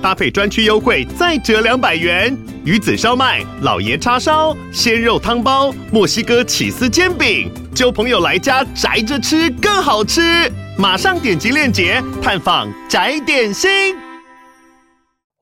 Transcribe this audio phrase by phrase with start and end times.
[0.00, 2.36] 搭配专区优惠再折两百元。
[2.64, 10.50] 鱼子烧麦、老爷叉烧、鲜肉汤包、墨西哥起司煎饼，就朋友来家宅着吃更好吃。
[10.78, 13.70] 马上点击链接探访宅点心。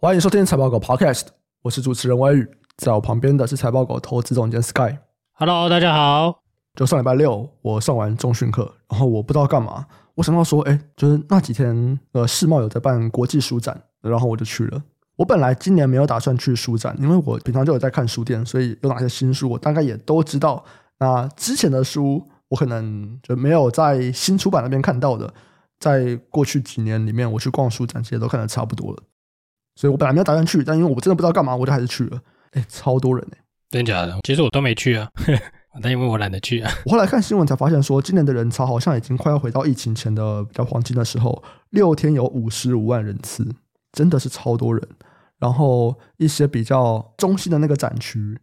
[0.00, 1.25] 欢迎收听财报狗 Podcast，
[1.62, 4.97] 我是主持人威宇，在我旁边的是财报狗投资总监 Sky。
[5.33, 6.41] Hello，大家好。
[6.75, 9.86] 就上礼拜六，我上完中训课，然后我不知道干嘛，
[10.16, 14.83] 我想到说，哎，就是那几天，呃，世贸有在办国际书展，然后我就去了。
[15.15, 20.65] 我本来今年没有打算去书展，因为我平常就有在看书店，所以有哪些新书，我大概也都知道。
[20.98, 22.29] 那之前的书。
[22.48, 25.34] 我可能就没有在新出版那边看到的，
[25.80, 29.03] 在过去几年里面，我去逛书展，其实都看得差不多了。
[29.75, 32.20] 所以我本来没有打算去，但因为我真的不知道干嘛，我就还是去了。
[32.53, 34.17] 哎，超多人哎，真假的？
[34.22, 35.11] 其实我都没去啊，
[35.82, 36.72] 但因为我懒得去啊。
[36.84, 43.46] 我后来看新闻才发现，说今年的人潮好像已经快要回到疫情前的比较黄金的时候，六天有五十五万人次，
[43.92, 44.88] 真的是超多人。
[45.38, 48.38] 然后一些比较中心的那个展区。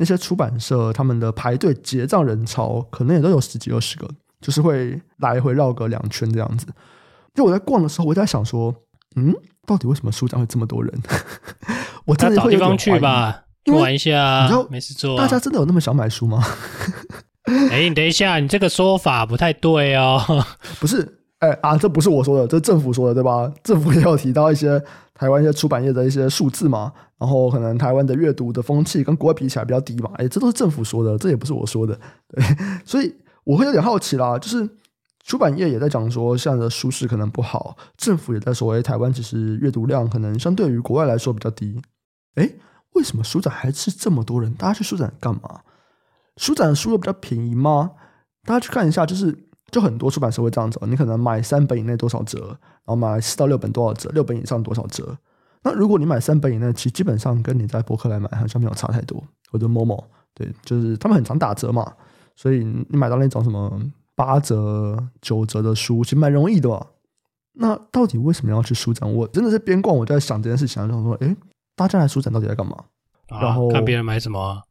[0.00, 4.08] 那些出版社他们的排队结账人潮可能也都有十几二十个，
[4.40, 6.68] 就是会来回绕个两圈这样子。
[7.34, 8.72] 就我在逛的时候，我在想说，
[9.16, 9.34] 嗯，
[9.66, 11.02] 到底为什么书展会这么多人？
[12.06, 15.22] 我真的会方去吧，玩一下，你知道没事做啊。
[15.22, 16.42] 大家真的有那么想买书吗？
[17.70, 20.20] 哎，你等一下，你这个说法不太对哦。
[20.80, 23.52] 不是，哎啊，这不是我说的，这是政府说的，对吧？
[23.62, 24.82] 政府也有提到一些。
[25.18, 31.98] 台湾一些出版业的一些数字嘛，然后可能台湾的阅读的风气跟国外比起来比较低嘛，哎，这都是政府说的，这也不是我说的，
[32.30, 32.44] 对，
[32.84, 34.70] 所以我会有点好奇啦，就是
[35.24, 41.82] 出版业也在讲说现在的书市可能不好，政府也在说，哎，台湾其实阅读量可能相对于国外来说比较低，
[42.36, 42.48] 哎，
[42.98, 44.52] 为什么书展还是这么多人？
[44.52, 45.62] 大家去书展干嘛？
[46.36, 47.92] 书展的书又比较便宜吗？
[48.44, 49.48] 大家去看一下，就是。
[49.70, 55.14] 就很多出版社会这样子，你可能买三本以内多少折，然后买四到六本多少折，六本以上多少折。
[55.62, 59.22] 那如果你买三本以内，其实基本上跟你在博客来买好像没有差太多。
[59.50, 61.92] 或者某某对，就是他们很常打折嘛，
[62.34, 63.78] 所以你买到那种什么
[64.14, 66.86] 八折、九折的书，其实蛮容易的。
[67.52, 69.12] 那到底为什么要去书展？
[69.12, 71.36] 我真的是边逛我就在想这件事情，想说，诶，
[71.78, 72.76] 大家来书展到底在干嘛？
[73.28, 74.62] 啊、然后看别人买什么、 啊，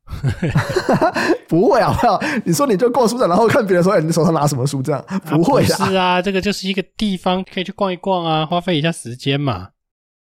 [1.47, 1.93] 不会啊！
[1.93, 5.85] 不要你说你就逛书展，然后看别人说：“哎，你手上拿什么书？”这样不会啊！
[5.85, 9.69] 是啊，这个就是一个地方可以去逛一逛啊，花费一下时间嘛。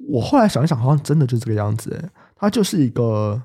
[0.07, 3.41] 我后来想一想，好像真的就是这个样子诶，它就是一个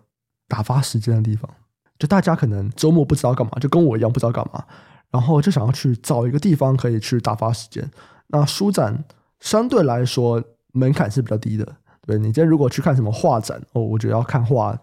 [0.46, 1.50] 打发时间的地方。
[1.98, 4.64] 就大家可能周末不知道干嘛，就跟我一样不知道干嘛，
[5.10, 7.90] 然后就想要去找一个地方可以去打发时间。
[8.28, 9.04] 那书展
[9.40, 10.40] 相对来说
[10.72, 11.66] 门槛是比较低的。
[12.08, 14.74] 对，你今天如果去看什么画展哦，我觉得要看画，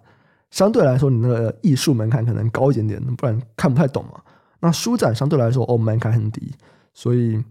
[0.52, 4.22] 相对来说你那个艺术门槛可能高一点点，不然看不太懂嘛。
[4.59, 6.53] 那书展相对来说哦，门槛很低，
[6.94, 7.44] 所以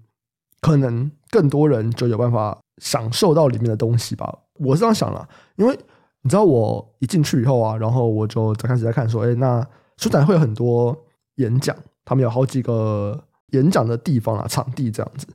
[0.61, 4.33] 可能更多人就有办法享受到里面的东西吧。
[4.61, 5.77] 我是这样想了，因为
[6.23, 10.97] 你知道我一进去以后啊，然后我就开始在看说，哎，那书展会有很多
[11.39, 15.27] 演讲，他们有好几个演讲的地方啊，场地这样子，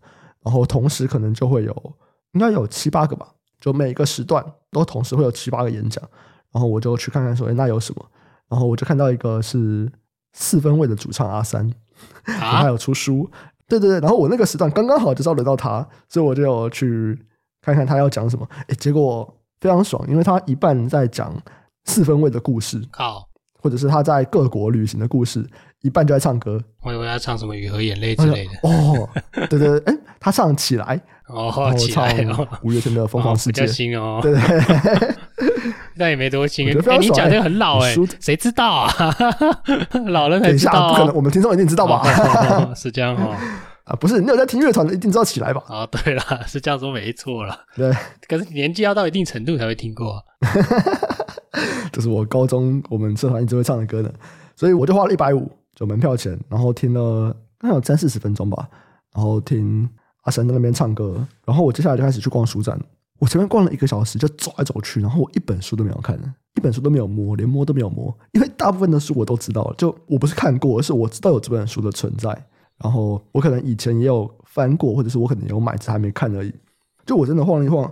[0.44, 1.94] 然后同时可能就会有
[2.32, 3.28] 应该有七八个吧。
[3.60, 6.04] 就每个时段都同时会有七八个演讲，
[6.52, 8.06] 然后我就去看看说，哎，那有什么？
[8.48, 9.92] 然后我就看到一个是
[10.34, 11.72] 四分卫的主唱阿三，
[12.24, 13.30] 他有出书，
[13.68, 14.00] 对对对。
[14.00, 17.16] 然后我那个时段刚刚好就是要轮到他，所以我就有去
[17.62, 18.48] 看看他要讲什么。
[18.68, 21.36] 哎，结果非常爽，因为他一半在讲
[21.86, 23.28] 四分卫的故事，靠，
[23.62, 25.48] 或者是他在各国旅行的故事，
[25.82, 26.60] 一半就在唱歌。
[26.82, 28.52] 我以为他唱什么雨和眼泪之类的。
[28.64, 29.08] 哦，
[29.48, 31.00] 对对对，哎，他唱起来。
[31.30, 34.20] 哦，起来哦五月天的《疯狂世界》，比较新哦。
[34.22, 35.16] 对对，
[35.96, 36.68] 那也没多新。
[36.68, 38.92] 哎，你讲这个很老哎，谁知道啊？
[40.10, 40.90] 老人才知道。
[40.90, 42.04] 不可能，我们听众一定知道吧？
[42.76, 43.36] 是这样哦。
[43.86, 45.64] 啊，不是，你有在听乐团的，一定知道起来吧？
[45.68, 47.56] 啊，对了，是这样说没错了。
[47.76, 47.92] 对，
[48.28, 50.24] 可是年纪要到一定程度才会听过。
[51.92, 54.12] 这是我高中我们社团一直会唱的歌呢，
[54.56, 58.68] 所以我就花了一百五就门票钱，然后听了大概有三四十分钟吧，
[59.14, 59.88] 然后听。
[60.22, 62.80] 阿神在那边唱歌，然后我接下来就开始去逛书展。
[63.20, 66.18] 我前面逛了一个小时，就走来走去，然后我一本书都没有看，
[66.56, 68.18] 一本书都没有摸，连摸都没有摸。
[68.32, 72.30] 因为大部分的书我都知道，就我不是看过，而是我知道有这本书的存在。
[72.82, 76.54] 然后我可能以前也有翻过，或者是我可能有买，只还没看而已。
[77.06, 77.84] 就我真的晃了一晃，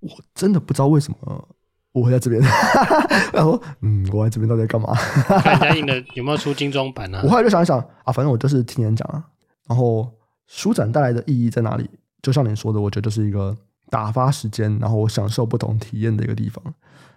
[0.00, 1.48] 我真的不知道为什么
[1.92, 2.42] 我会在这边。
[3.34, 4.94] 然后，嗯，我在这边到底在干嘛？
[4.94, 7.20] 看一下印的有没有出精装版呢？
[7.24, 9.22] 我后来就想一想啊，反正我就是听人讲啊，
[9.68, 10.10] 然后。
[10.46, 11.88] 书展带来的意义在哪里？
[12.22, 13.56] 就像你说的，我觉得就是一个
[13.90, 16.62] 打发时间，然后我享受不同体验的一个地方。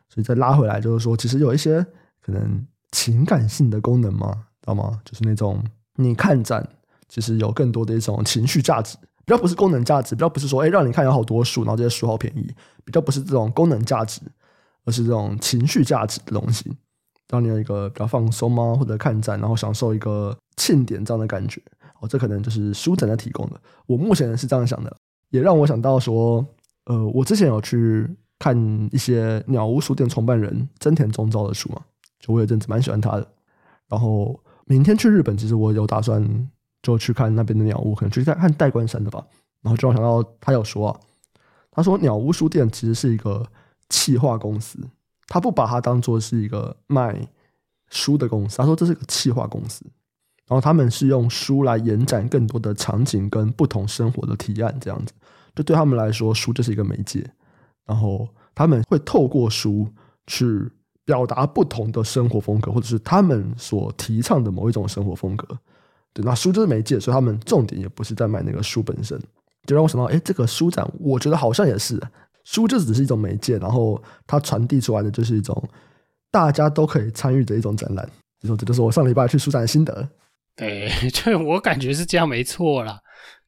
[0.10, 1.86] 所以再拉回来，就是说，其实有一些
[2.22, 4.32] 可能情感性的功能嘛，
[4.62, 5.00] 知道吗？
[5.04, 5.64] 就是那种
[5.96, 6.68] 你看展，
[7.08, 12.48] 其实有更多的一种情绪价值，比较不是功能价值，比较不是说，哎，让你看有好多书，然后这些书好便宜，
[12.84, 14.22] 比较不是这种功能价值，
[14.86, 16.72] 而是这种情绪价值的东西，
[17.30, 18.76] 让你有一个比较放松吗？
[18.76, 21.62] 或者看展，然后享受一个庆典这样的感觉。
[22.08, 23.60] 这可能就是书展在提供的。
[23.86, 24.96] 我目前是这样想的，
[25.30, 26.46] 也让我想到说，
[26.86, 28.10] 呃，我之前有去。
[28.38, 28.54] 看
[28.92, 31.82] 一些鸟屋书店创办人真田宗昭的书嘛，
[32.20, 33.26] 就我有阵子蛮喜欢他的。
[33.88, 36.22] 然后明天去日本，其实我有打算
[36.84, 39.26] 就去看那边的鸟屋，可能去看看代官山的吧。
[39.62, 41.00] 然后就想到他有说啊，
[41.72, 43.42] 他说鸟屋书店其实是一个
[43.90, 44.78] 企划公司，
[45.30, 47.18] 他不把它当做是一个卖
[47.88, 49.86] 书的公司，他说这是个企划公司。
[50.48, 55.14] 然后他们是用书来延展更多的场景跟不同生活的体验，这样子，
[55.56, 57.28] 就对他们来说，书就是一个媒介。
[57.86, 59.88] 然后他们会透过书
[60.28, 60.70] 去
[61.04, 65.48] 表达不同的生活风格，或者是他们所提倡的某一种生活风格。
[66.14, 69.20] 对，那书就是媒介，所以他们重点也不是在卖那个书本身。
[69.66, 72.00] 就让我想到，哎，这个书展，我觉得好像也是
[72.44, 75.68] 书，就只是一种媒介，然后它传递出来的就是一种
[76.32, 78.08] 大家都可以参与的一种展览。
[78.40, 80.08] 就说这就是我上礼拜去书展的心得。
[80.56, 83.00] 对， 就我感觉是这样，没错啦。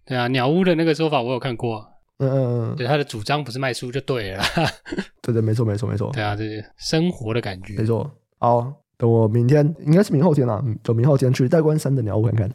[0.06, 1.86] 对啊，鸟屋的那个说法我有看过。
[2.20, 4.44] 嗯嗯嗯，对，他的主张不是卖书就对了。
[5.22, 6.10] 对对，没错没错没错。
[6.14, 7.76] 对啊，这是生活的感觉。
[7.78, 8.10] 没错。
[8.40, 12.50] 好，等我明天，应该是明后天啊，就明后天去代官山的鸟屋看看。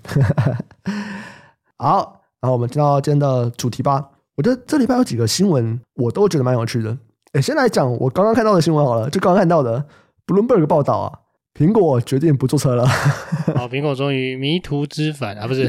[1.79, 4.11] 好，然后我们进到今天的主题吧。
[4.35, 6.97] 我觉得这礼拜有几个新闻，我都觉得蛮有趣的。
[7.33, 9.85] 哎，先来讲我刚刚看到的新闻好了，就刚刚看到的
[10.27, 11.19] Bloomberg 报道啊，
[11.55, 12.87] 苹果决定不做车了。
[12.87, 15.67] 好， 苹果终于迷途知返啊，不是？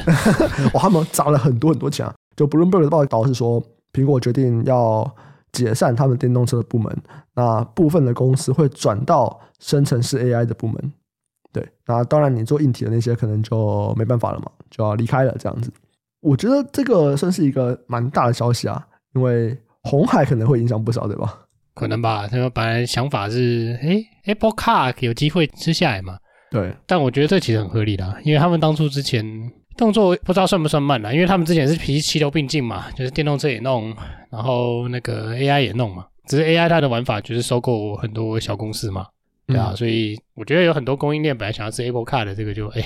[0.74, 2.14] 哇， 他们砸了很多很多钱啊。
[2.36, 3.64] 就 Bloomberg 的报道是说。
[3.96, 5.08] 苹果决定要
[5.52, 6.92] 解散他们电动车的部门，
[7.36, 10.94] 那部分的公司会转到生成式 AI 的部门。
[11.52, 15.72] 对，那当然你做硬体的那些可能就没办法了嘛，就要离开了这样子。
[16.22, 18.84] 我觉得这个算是一个蛮大的消息啊，
[19.14, 21.42] 因为红海可能会影响不少，对吧？
[21.74, 22.28] 可能吧。
[22.28, 26.18] 他们本来想法是，诶，Apple Car 有机会吃下来嘛？
[26.52, 26.74] 对。
[26.86, 29.52] 但我觉得这其实很合理的，因为他们当初之前。
[29.76, 33.92] 动作不知道算不算慢了，因为他们之前是齐齐头并进嘛，就是电动车也弄，
[34.30, 36.06] 然后那个 AI 也弄嘛。
[36.28, 39.08] 只是 AI 它的玩法就是收购很多小公司嘛，
[39.48, 42.84] 对啊，嗯、所以我觉得有很多供应链本来想要吃 Apple Car 的这个就哎，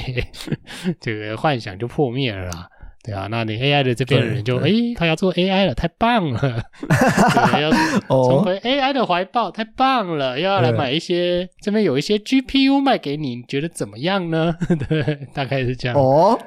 [1.02, 2.70] 这个幻想就破灭了啦。
[3.08, 6.40] 对啊，那你 AI 的这边的人就哎，他要做 AI 了，太棒了！
[6.84, 7.72] 对，要
[8.10, 10.38] 重回 AI 的怀抱，太棒了！
[10.38, 14.54] 又要来买一些，这边有一些 GPU 卖给你，你觉得怎么样呢？
[14.90, 15.98] 对，大概是这样。
[15.98, 16.38] 哦，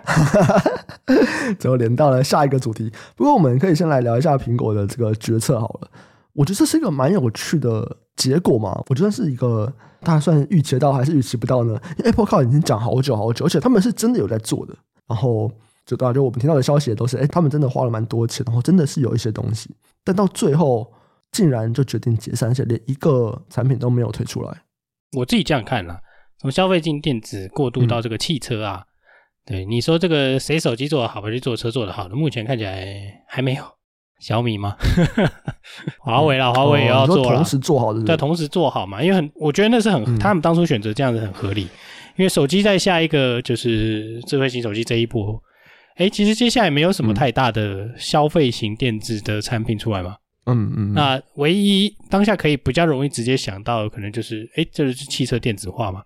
[1.58, 2.92] 最后连到了下一个主题。
[3.16, 5.90] 不过我们可以先来聊一下苹果的这个决策好了。
[6.34, 8.78] 我觉得这是一个蛮有趣的结果嘛。
[8.88, 9.72] 我觉得是一个
[10.02, 11.72] 大家算预期到还是预期不到呢？
[11.96, 14.74] 因为 Apple Car 已经讲好久好久，而且他们是真的有在做的。
[15.08, 15.50] 然后。
[15.90, 19.68] 就大家就我们听到的消息也都是，哎，他们真的花了蛮多钱，然后真的是有一些东西，
[20.04, 20.88] 但到最后
[21.32, 24.56] 竟然就决定解散，而且连一个产品都没有推出来。
[25.18, 26.00] 我自己这样看啦，
[26.38, 28.86] 从消费性电子过渡到这个汽车啊，嗯、
[29.46, 32.14] 对你说这个谁手机做的好，还是做车做的好的？
[32.14, 32.86] 目前看起来
[33.26, 33.64] 还没有
[34.20, 34.76] 小米吗？
[35.98, 41.62] 华为啦，华为也要做了，同时做好的，对，同时做好嘛，因为很，我觉得那是很，嗯、他们当初选择这样子很合理，
[42.16, 45.42] 因为手机在下一个就是智慧型手机这一波。
[46.00, 50.16] 哎，其实接下来没有什么太大的消费型电子的产品出来嘛。
[50.46, 50.92] 嗯嗯。
[50.94, 56.00] 那唯一当下可以比较容易直接想到，可能就是，哎，这就是汽车电子化嘛。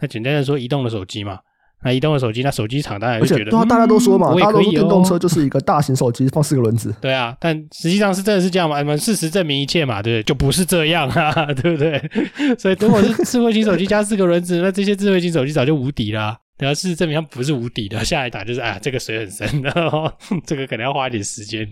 [0.00, 1.38] 那简单的说，移动的手机嘛。
[1.82, 6.92] 那移动的手机，那手机厂当然就觉得，对啊，大家都说嘛，大家都说电动车就是一个大型手机，放四个轮子。
[7.00, 8.78] 对啊，但实际上是真的是这样吗？
[8.78, 10.22] 我们事实证明一切嘛，对不对？
[10.24, 12.02] 就不是这样啊， 对不对？
[12.58, 16.36] 所以如果是智慧型手机加四个轮子，那这些智慧型手机早就无敌啦。
[16.58, 20.12] 然后事实证明它不是无敌的，下一打就是啊，这个水很深，然后
[20.44, 21.64] 这个可能要花一点时间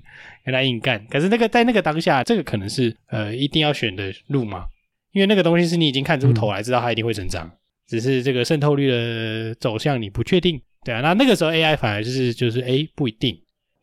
[0.44, 1.04] 跟他硬干。
[1.10, 4.64] 可是那个在那个当下，这个可能是呃一定要选的路嘛，
[5.12, 7.52] 因为那个东西是你已经看出头来，知道它一定会成长，嗯、
[7.88, 11.00] 只是这个渗透率的走向你不确定，对啊。
[11.00, 13.34] 那那个时候 AI 反而就是就是哎不一定，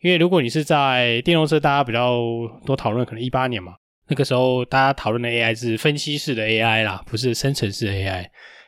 [0.01, 2.21] 因为如果你是在电动车，大家比较
[2.65, 3.73] 多讨论，可能一八年嘛，
[4.07, 8.25] 那个时候大家讨论的 AI 是分析式的 AI 啦，不是生成式的 AI。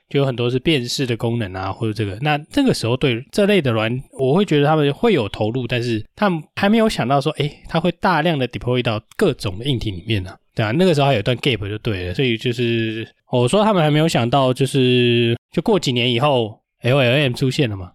[0.10, 17.92] 就有很多是辨识的功能啊，或者这个，那这个时候对这类的软，我会觉得他们会有投入，但是他们还没有想到说，诶，他会大量的 deploy 到各种的硬体里面呢、对啊，那个时候还有一段 gap 就对了，所以就是我说他们还没有想到，就是就过几年以后，LLM 出现了嘛，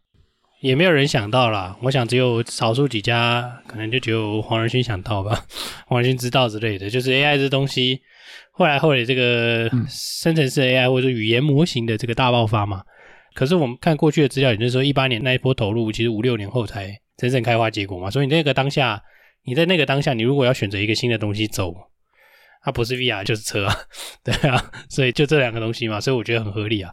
[0.60, 1.76] 也没有人想到啦。
[1.82, 5.44] 我想只有少数几家，可能就只有黄仁勋想到吧，
[5.86, 8.00] 黄仁勋知道之类的，就是 AI 这东西，
[8.52, 12.82] 后来后来这个生成式 AI 或者语言模型的这个大爆发嘛。
[13.34, 18.10] 可是我们看过去的资料，也就是说一八年那一波投入，其实五六年后才真正开花结果嘛。
[18.10, 19.02] 所以那个当下，
[19.44, 21.74] 你在那个当下，你如果要选择一个新的东西走。
[22.62, 23.74] 它不是 VR 就是车啊，
[24.22, 26.90] 对啊，所以就这两个东西嘛，所以我觉得很合理啊。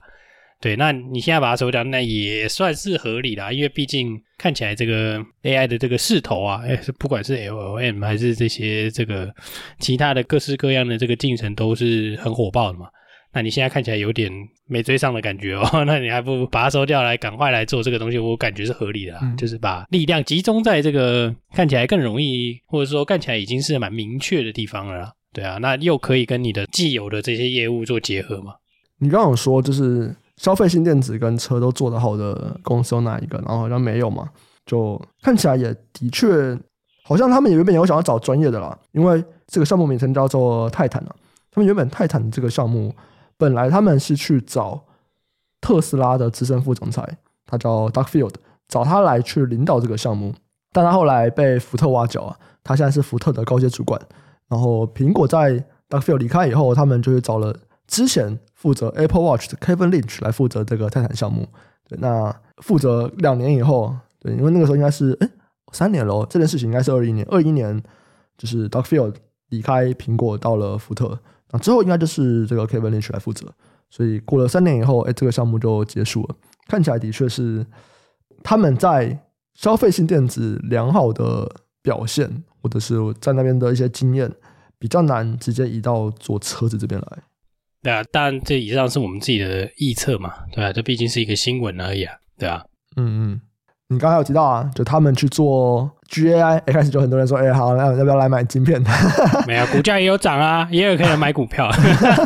[0.60, 9.32] 对，那你现在把它收掉，那也算是合理啦，因为毕竟看起来这个 AI 的这个势头啊，哎，不管是 LLM 还是这些这个
[9.80, 12.88] 其他的各式各样的这个进程都是很火爆的嘛。
[13.34, 14.32] 那你现在看起来有点
[14.66, 25.14] 没追上的感觉哦， 那你还不如把它收掉来，赶快来做这个东西，我感觉是合理的，嗯、就是把力量集中在这个看起来更容易，或者说看起来已经是蛮明确的地方了啦。
[25.34, 28.56] 对啊，那又可以跟你的既有的这些业务做结合嘛？
[29.00, 33.38] 你刚刚有说，就是消费性电子跟车都做得好的公司有哪一个？
[33.40, 34.30] 然后好像没有嘛？
[34.66, 36.58] 就看起来也的确，
[37.04, 41.16] 好像他们原本有想要找专业的啦，因为这个项目名称叫做泰坦啊。
[41.52, 42.94] 他们原本泰坦这个项目，
[43.38, 44.84] 本来他们是去找
[45.60, 48.34] 特斯拉的资深副总裁，他叫 Duckfield，
[48.68, 50.34] 找他来去领导这个项目，
[50.72, 54.00] 但他后来被福特挖角啊，他现在是福特的高阶主管。
[54.50, 57.56] 然后苹果在 Duckfield 离开以后，他们就是找了
[57.88, 61.48] 之前负责 Apple Watch 的 Kevin Lynch 来负责这个泰坦项目。
[61.88, 65.30] 对，那负责两年以后，对，因为那个时候应该是哎
[65.72, 67.82] 三年了，这件事情应该是二一年，二一年
[68.38, 69.16] 就是 Doug Field
[69.50, 71.18] 离开苹果到了福特，
[71.52, 73.48] 那之后应该就是这个 Kevin Lynch 来负责。
[73.90, 76.36] 所以过了三年以后，哎，这个项目就结束了。
[76.68, 77.66] 看起来的确是
[78.44, 79.18] 他们在
[79.54, 81.50] 消费性电子良好的
[81.82, 82.44] 表现。
[82.60, 84.30] 或者是在那边的一些经验
[84.78, 87.24] 比较难直接移到做车子这边来。
[87.84, 92.64] 对啊，当然这以上是我们自己的臆测嘛，对啊，这毕竟是一个新闻而已啊，对啊。
[92.96, 93.42] 嗯嗯，
[93.90, 98.84] 你刚才有提到啊，就他们去做 GAI， 一开始就很多人说，哎、欸，好，那要不要来买晶片？
[99.48, 101.70] 没有，股价也有涨啊，也有可以买股票。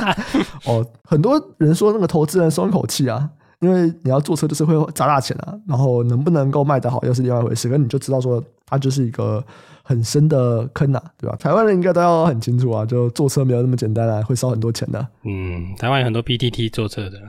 [0.66, 3.30] 哦，很多人说那个投资人松一口气啊。
[3.62, 7.70] 因为你要做车就是会砸大钱啊，然后能不能够卖得好又是另外一回事。
[7.70, 9.46] 可你就知道说，它就是一个
[9.84, 11.36] 很深的坑啊，对吧？
[11.38, 15.08] 台湾人应该都要很清楚啊，就坐车没有那么简单啊，会烧很多钱的啊。
[15.24, 17.20] 嗯，台湾有很多 PTT 坐车的，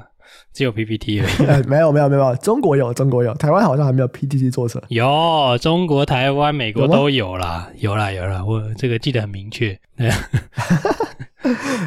[0.53, 1.47] 只有 PPT 而已。
[1.49, 4.83] 哎，没有没有没有，中国有中国有，台湾好像还没有 PTT 坐车。
[4.89, 9.79] 有，中国、台湾、美国都有啦，有啦有啦，我这个记得很明确。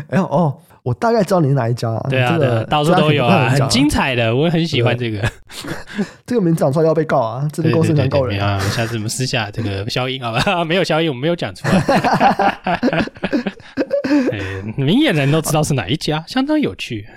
[0.10, 0.57] 哎呦哦。
[0.86, 2.06] 我大概知道你是哪一家啊？
[2.12, 5.20] 对啊，这个、到处都有啊，很精彩的，我很喜欢这个。
[6.27, 8.60] 这个名字讲出来要被告啊，这个公司想告人啊。
[8.60, 10.63] 下次我们私下这个消音好吧？
[10.63, 13.04] 没有消音，我们没有讲出来。
[14.77, 17.08] 明眼人都知道是哪一家，相当有趣。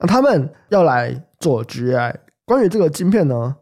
[0.00, 2.12] 那 他们要来做 GAI，
[2.44, 3.54] 关于这个晶片呢，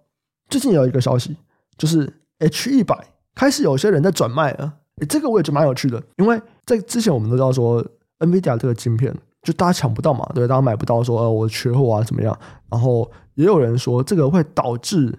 [0.49, 1.37] 最近有一个消息，
[1.77, 2.97] 就是 H 一百
[3.35, 4.73] 开始有些人在转卖了。
[5.03, 7.85] 诶，这个我也觉得蛮有趣的，因为在之前我们都知道说
[8.19, 12.39] ，NVIDIA 这个晶片就大家抢不到嘛，对，大家买不到说，说呃我缺货啊怎么样？
[12.71, 15.19] 然后也有人说，这个会导致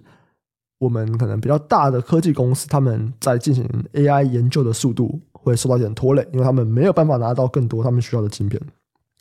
[0.79, 8.61] 我们可能比较大的科技公司他们在进行 AI 研究的速度会受到一点拖累，因为他们没有办法拿到更多他们需要的晶片。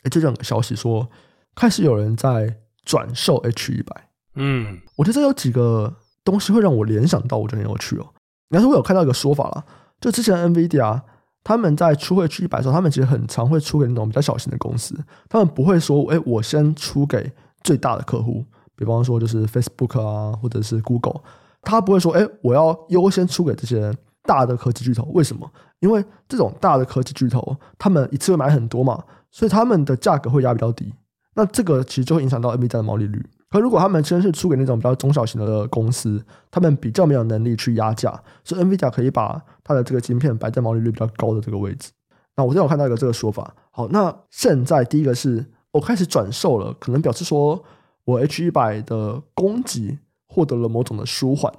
[0.03, 1.07] 诶，这两个消息说，
[1.55, 4.09] 开始有人在转售 H 一百。
[4.35, 8.07] 嗯，我觉得这有几个东西会让我联想到，我觉得很有趣哦。
[8.49, 9.65] 但是我有看到一个说法了。
[10.01, 11.01] 就之前 NVIDIA
[11.45, 14.97] 他们在出 H100 的时候，他们其实很常会出给那种比较小型的公司，
[15.29, 17.31] 他们不会说，哎，我先出给
[17.63, 18.43] 最大的客户，
[18.75, 21.21] 比方说就是 Facebook 啊，或者是 Google，
[21.61, 25.03] 他不会说，哎，我要优先出给这些大的科技巨头。
[25.13, 25.47] 为什么？
[25.81, 30.91] 因为这种大的科技巨头，他们一次会买很多嘛，所以他们的价格会压比较低。
[31.35, 33.23] 那这个其实就会影响到 NVIDIA 的毛利率。
[33.55, 36.21] 可如果他们真是出给那种比较中小型的公司，
[36.51, 41.89] 他们比较没有能力去压价，所以 NVIDIA 可以把它的这个晶片摆在毛利率比较高的这个位置。
[42.35, 43.55] 那我这边有看到一个这个说法。
[43.71, 47.63] 好，那现在第一个是我开始转售了，可能表示说
[48.03, 49.97] 我 H100 的供给
[50.27, 51.49] 获得了某种的舒缓。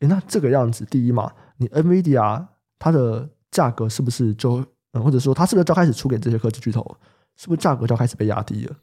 [0.00, 2.44] 诶，那这个样子，第一嘛，你 NVIDIA
[2.80, 6.96] 它的价格是不是就，嗯，或者说它是不是就开始出给这些科技巨头，
[7.36, 8.74] 是不是价格就开始被压低了？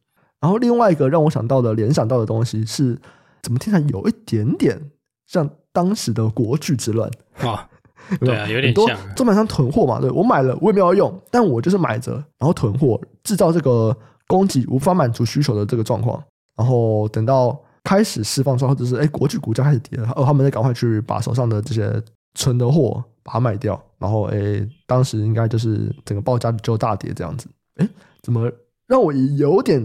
[0.44, 3.00] 然后另外一个让我想到的联想到的东西是，
[3.42, 4.78] 怎么听起来有一点点
[5.26, 7.10] 像当时的国剧之乱
[7.40, 7.70] 啊？
[8.20, 9.16] 对啊，有点像。
[9.16, 13.96] 中盘商囤货嘛，对，我买了，我也没有要用，但我就是买着，然后囤货，制造这个
[14.28, 16.22] 供给无法满足需求的这个状况。
[16.58, 21.90] 然后等到开始释放之后，或者是哎，国剧股价开始跌了，哦，他们再赶快去把手上的这些
[22.38, 23.82] 存的货把它卖掉。
[23.98, 27.48] 然后哎，当时应该就是整个报价就大跌这样子。
[27.78, 27.88] 哎，
[28.22, 28.52] 怎么
[28.88, 29.82] 让我有点？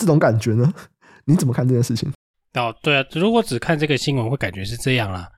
[0.00, 0.72] 这种感觉呢？
[1.26, 2.10] 你怎么看这件事情？
[2.54, 5.28] 哦，对啊，如果只看这个新闻会感觉是这样啦，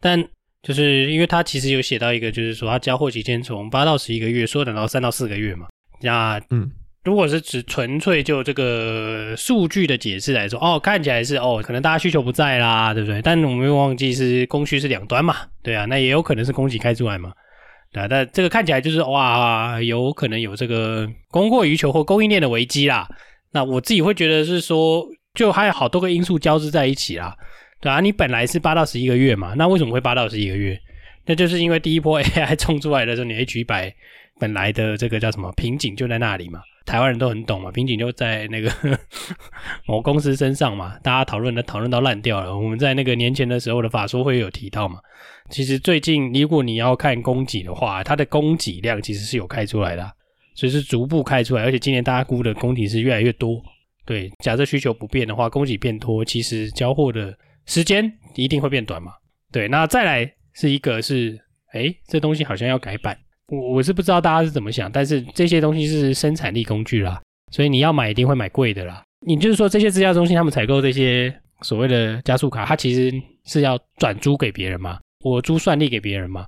[0.00, 0.22] 但
[0.62, 5.66] 就是因为他其实有写到一个，就是说他交货期间从八到十一个月缩短到三到四个月嘛。
[6.00, 6.70] 那嗯，
[7.04, 13.20] 如果是只纯粹就这个数据的解释来说，哦，看起来是哦，可能大家需求不在啦，对不对？
[13.20, 17.32] 但我们又忘记是供需是两端嘛，对啊，那也有可能是供给开出来嘛。
[17.92, 23.06] 对啊，但这个看起来就是哇，有可能有这个供过于求或供应链的危机啦。
[23.52, 27.36] 那我自己会觉得是说，就还有好多个因素交织在一起啦。
[27.80, 30.78] 对啊，你本来是八到十一个月嘛，那为什么会八到十一个月？
[31.26, 33.92] 那就是因为第一波 AI 冲出来的时候，你 H100
[34.38, 36.60] 本来的这个叫什么瓶颈就在那里嘛。
[36.84, 38.70] 台湾人都很懂嘛，瓶颈就在那个
[39.86, 42.56] 某公司身上嘛，大家讨论的讨论到烂掉了。
[42.56, 44.98] 我们在那个年前的时候的法说会有提到嘛。
[45.48, 50.12] 其实最近如果你要看供给的话，它的供给量其实是有开出来的，
[50.54, 53.62] 所以是逐步开出来，而且今年大家估的供给是越来越多。
[54.04, 57.32] 对，假设需求不变的话，供给变多，其实交货的
[57.66, 59.12] 时间一定会变短嘛。
[59.52, 61.38] 对，那再来是一个是，
[61.72, 63.16] 诶，这东西好像要改版。
[63.48, 67.20] 我我是不知道大家是怎么想，但是这些东西是生产力工具啦，
[67.52, 69.02] 所以你要买一定会买贵的啦。
[69.26, 73.12] 你就是说这些支架中心他们采购这些所谓的加速卡，它其实
[73.44, 76.44] 是要转租给别人嘛，我租算力给别人嘛。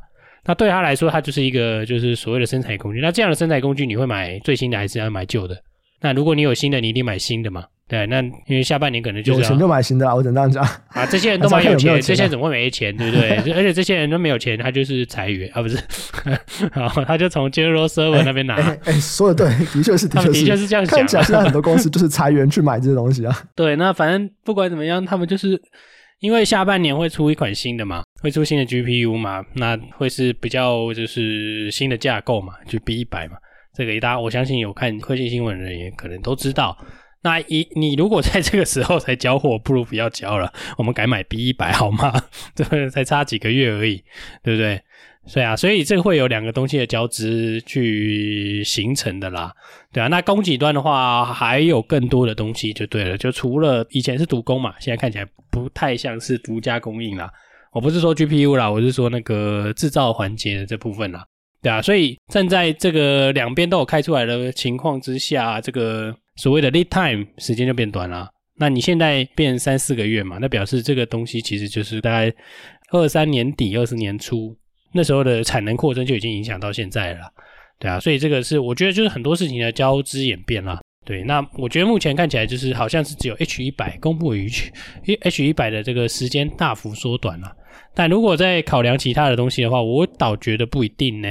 [0.47, 3.01] 那对他来说，他就是一个就是所谓的生产工具。
[3.01, 5.57] 那这样的生产工具，你会买最新的还是要买旧的？
[6.01, 7.65] 那如果你有新的，你一定买新的嘛。
[7.87, 11.05] 对，那因为下半年可能就是有钱就买新的啦，我只能这样讲 啊。
[11.07, 13.37] 这些人都 蛮有钱，这些人怎么会没钱，对不对？
[13.53, 15.79] 而且这些人都没有钱，他就是裁员啊，不是？
[16.73, 18.55] 好，他就从 General Server 那边拿。
[18.55, 20.99] 哎、欸欸，说的对，的确是，的确是，的确是这样讲。
[20.99, 23.39] 看起来现在很多公司就是裁员去买这些东西啊。
[23.55, 25.61] 对，那反正不管怎么样，他们就是
[26.21, 33.37] 因为下半年会出一款新的嘛，会出新的 GPU 嘛，那会是比较就是新的架构嘛，就 B 一百嘛。
[33.77, 36.77] 这个大家我相信有看科技新闻的人也可能都知道。
[37.23, 42.13] 那一你如果在这个时候才交货，不如不要交了，我们改买 B 一百好吗？
[42.55, 44.05] 对，才差几个月而已，
[44.43, 44.81] 对不对？
[45.33, 49.53] 对啊，所以这个会有两个东西的交织去形成的啦，
[49.93, 50.09] 对啊。
[50.09, 57.31] 那供给端的话，还有更多的东西就对了，就除了以前是独供嘛，现在看起来不太像是独家供应啦。
[57.73, 61.25] 我不是说 GPU 啦，我是说那个制造环节的这部分啦，
[61.63, 61.81] 对啊。
[61.81, 66.15] 所以站在这个两边都有开出来的情况之下，这个。
[66.37, 72.35] 所谓的 lead time 时间就变短了，那你现在变三四个月嘛，那表示这个东西其实就是大概
[72.91, 74.53] 二三年底、二四年初
[74.95, 77.21] 那时候的产能扩增就已经影响到现在了，
[77.81, 84.47] 对啊，所以这个是我觉得就是很多事情的交织演变啦，对，那我觉得目前看起来就是好像是只有 H 一百公布于
[85.05, 87.53] 因为 H 一百的这个时间大幅缩短了，
[87.93, 91.29] 但如果再考量其他的东西的话，我倒觉得不一定呢，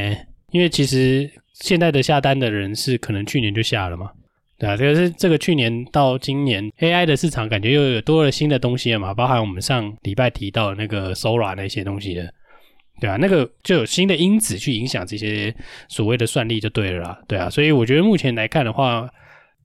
[0.52, 4.12] 因为其实现在的下单的人是可能去年就下了嘛。
[4.60, 12.32] 对啊，这个是这个去年到今年 AI 的市场感觉又有多了新的东西了嘛，包含我们上礼拜提到的那个 Sora 那些东西的，
[13.04, 15.54] 对啊，那个就有新的因子去影响这些
[15.90, 19.06] 所谓的算力就对了啦，对啊，所以我觉得目前来看的话，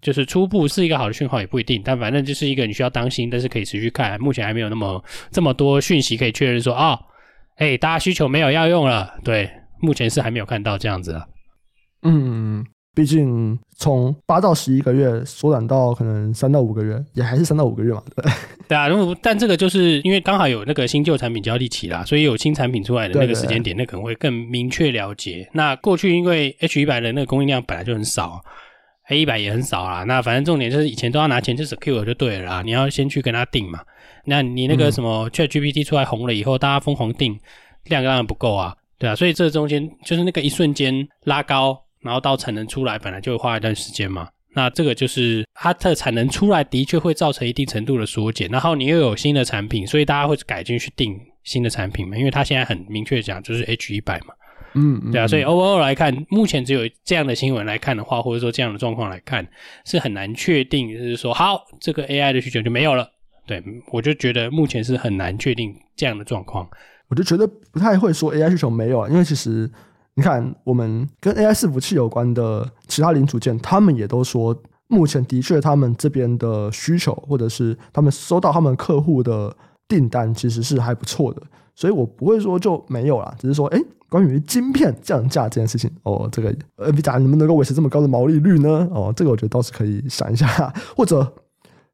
[0.02, 6.98] 就是初步是一个好的讯号也不一定，但反正就是一个你需要当心，但是可以持续看，目前还没有那么这么多讯息可以确认说啊，
[7.58, 9.48] 哎、大家需求没有要用了，对，
[9.80, 11.24] 目前是还没有看到这样子啊，
[12.02, 12.66] 嗯。
[12.98, 18.32] 毕竟从八到十一个月缩短到可能三到五个月，也还是三到五个月嘛，对。
[18.66, 18.88] 对啊，
[19.22, 25.48] 但这个就是因为刚好有那个新旧产品交替期啦，所以有新产品出来的那个时间点，那可能会更明确了解。
[25.52, 28.42] 那过去因为 H 一百的那个供应量本来就很少
[29.10, 30.02] ，A 一百也很少啦。
[30.02, 33.78] 那反正重点就是以前都要拿钱去 secure 就对了啦，你要先去跟他订嘛。
[34.24, 37.38] 那你那个什么 ChatGPT 出来红了以后，大家疯狂订，
[37.84, 39.14] 量当然不够啊，对啊。
[39.14, 41.84] 所以这中间就是那个一瞬间拉高。
[42.08, 44.26] 然后到产能出来，本来就会花一段时间嘛。
[44.54, 48.48] 那这个就是它的产能出来，的确会造成一定程度的缩减。
[48.48, 52.16] 然后你又有新的产品，所以大家会改进去定新的产品嘛。
[52.16, 54.34] 因为它现在很明确讲，就是 H 一百嘛。
[54.72, 55.28] 嗯，嗯，对啊。
[55.28, 59.46] 所以 overall 来看，目前只有这样的新闻来看的话，或者说这样的状况来看，
[59.84, 63.06] 是很难确定，就是说好这个 AI 的需求就没有了。
[63.46, 66.68] 对，我就觉得目前是很难确定这样的状况。
[67.08, 69.70] 我就觉得不太会说 AI 需求没有啊，因为其实。
[70.18, 74.52] 你看，我们跟 AI 伺服器有关的其他零组件，他们也都说，
[74.88, 81.40] 目前的确他们这边的需求，或者是他们收到他们客户的订单，其实是还不错的。
[81.76, 83.78] 所以我不会说就没有啦，只是说，哎，
[84.08, 88.88] 关于晶片降价这件事情，哦，这个 NVIDIA 能不能够维持这么高的毛利率呢？
[88.90, 91.32] 哦，这个我觉得倒是可以想一下，或者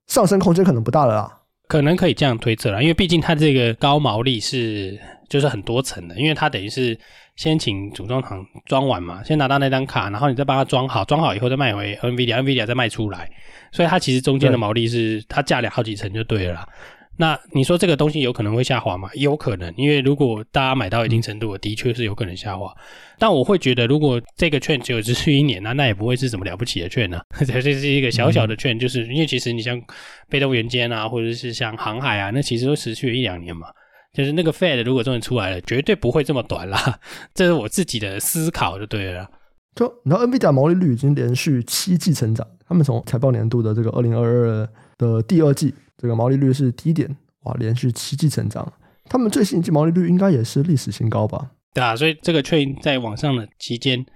[0.06, 1.40] 上升空间可能不大了啦。
[1.68, 4.98] 可能可以这样推测啦，因为毕竟它这个高毛利是
[5.34, 6.96] 就是很多层的，因为它等于是。
[7.36, 13.28] 先请组装厂装完嘛，先拿到那张卡，然后你再帮他装好，装好以后再卖回 NVIDIA，NVIDIA 再卖出来，
[13.72, 16.68] 所以它其实中间的毛利是它价了好几层就对了啦。
[17.16, 19.10] 那你说这个东西有可能会下滑吗？
[19.14, 22.72] 有可能，因为如果大家买到一定程度，的确是有可能下滑。
[23.18, 27.24] 但我会觉得，如果这个券只有持续一年，那那也不会是什么了不起的券呢、啊。
[27.44, 29.82] 这是一个小小的券，就是因为其实你像
[30.28, 33.66] 被动元件啊，或者是像航海啊，那其实都持续了一两年嘛。
[34.14, 37.00] 就是那个 Fed 如果终于出来了，绝对不会这么短啦。
[37.34, 39.28] 这是我自己的思考就对了。
[39.74, 48.72] 就然后 NVIDIA 毛利率已经连续七季成长，他们从财报年度的这个二零二二的第二季，这个毛利率是低点，哇，连续七季成长，
[49.06, 51.50] 他们最新一季毛利率应该也是历史新高吧？
[51.74, 54.06] 对啊，所以这个 trade 在往上的期间，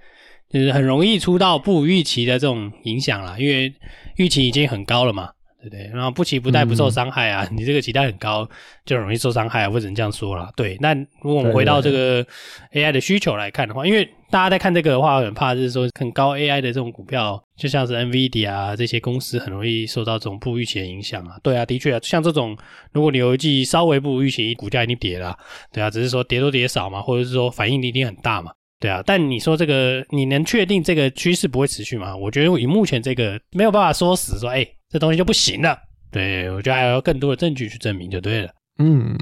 [0.49, 3.75] 就是很容易出到不预期的这种影响啦，因为
[4.15, 5.31] 预期已经很高了嘛。
[5.61, 7.45] 对对，然后不期不待不受伤害啊！
[7.51, 8.47] 嗯、你这个期待很高，
[8.85, 9.69] 就容易受伤害啊！
[9.69, 10.77] 或者你这样说了，对。
[10.79, 12.25] 那如果我们回到这个
[12.71, 21.35] AI 的需求来看的话，因为大家在看这个的话，很怕就是说很高 AI 的这种股票，就像是 NVIDIA 啊这些公司，很容易受到这种不预期的影响啊。
[21.43, 22.57] 对啊，的确啊，像这种
[22.93, 25.37] 如果你有一季稍微不预期，股价一定跌了，
[25.73, 29.03] 对啊，只是说跌多跌少嘛，或者是说反应一定很大嘛，对啊。
[29.05, 32.15] 但你说这个你能确定这个趋势不会持续吗？
[32.15, 34.65] 我觉得以目前这个没有办法说死说，哎。
[34.89, 35.77] 这东西就不行了，
[36.09, 38.51] 对，我觉得还要更多的证据去证明就对了。
[38.79, 39.15] 嗯，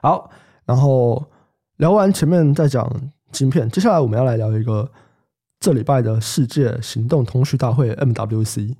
[0.00, 0.30] 好，
[0.64, 1.22] 然后
[1.76, 2.90] 聊完前面再讲
[3.30, 4.90] 晶片，接下来我们要来聊一个
[5.60, 8.74] 这礼拜的世界行动通讯大会 MWC。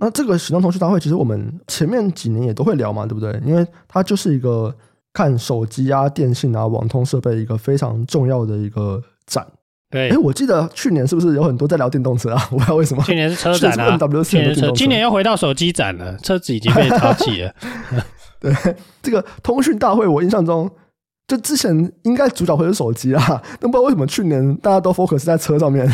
[0.00, 3.40] 那这个行动通讯大会其实我们前面几年也都会聊嘛，对不对？
[3.44, 4.74] 因为它就是一个
[5.12, 9.46] 看手机啊、电信啊、网通设备一个非常重要的一个展。
[9.90, 12.48] 对，哎，我记得去年是不是有很多在聊电动车啊？
[12.52, 13.02] 我不知道为什么。
[13.04, 17.54] 去年是车展啊，去年车，今年又回到手机展了，车子已经被抛弃了。
[18.38, 18.52] 对，
[19.02, 20.70] 这个通讯大会，我印象中
[21.26, 25.86] 就之前应该主角会是手机啊， 但不知道为什么去年大家都 focus 在车上面。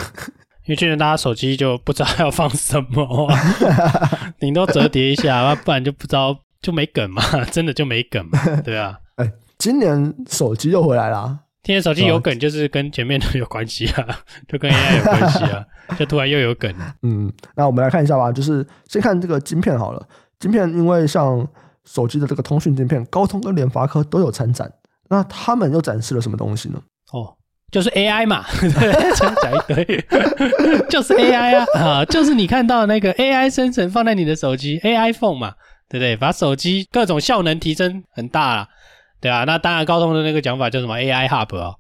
[0.67, 3.29] 因为去年大家手机就不知道要放什么，
[4.41, 8.99] 顶多折叠一下，不然就不知道就没梗嘛，真的就没梗嘛，对啊。
[9.17, 11.39] 哎，今年手机又回来了。
[11.65, 15.65] 今天手机有梗，就是跟前面的有关系啊， 就跟 AI 有关系啊，
[15.99, 16.95] 就突然又有梗了。
[17.03, 20.07] 嗯，那我们来看一下吧，就是先看这个晶片好了。
[20.39, 21.47] 晶片因为像
[21.87, 24.71] 手机的这个通讯晶片，高通跟联发科都有参展，
[25.09, 26.79] 那他们又展示了什么东西呢？
[27.13, 27.35] 哦，
[27.71, 30.05] 就是 AI 嘛， 对，讲一堆，
[30.91, 35.55] 就是 AI 啊，啊，就是你看到那个 AI 生成放在你的手机，AI Phone 嘛，
[35.89, 36.15] 对不对？
[36.15, 38.69] 把手机各种效能提升很大了。
[39.25, 41.75] 对啊，那当然，高通的那个讲法叫什么 AI Hub 哦，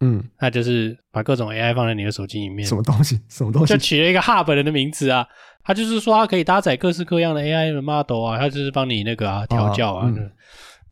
[0.00, 2.66] 嗯，那就是把各种 AI 放在你的手机里面。
[2.66, 3.20] 什么东西？
[3.28, 3.74] 什么东西？
[3.74, 5.26] 就取了一个 Hub 人的名字啊，
[5.62, 10.06] 它就是说它可以搭载各式各样的 AI 的 model 啊，它就是帮你那个啊调教啊。
[10.06, 10.30] 嗯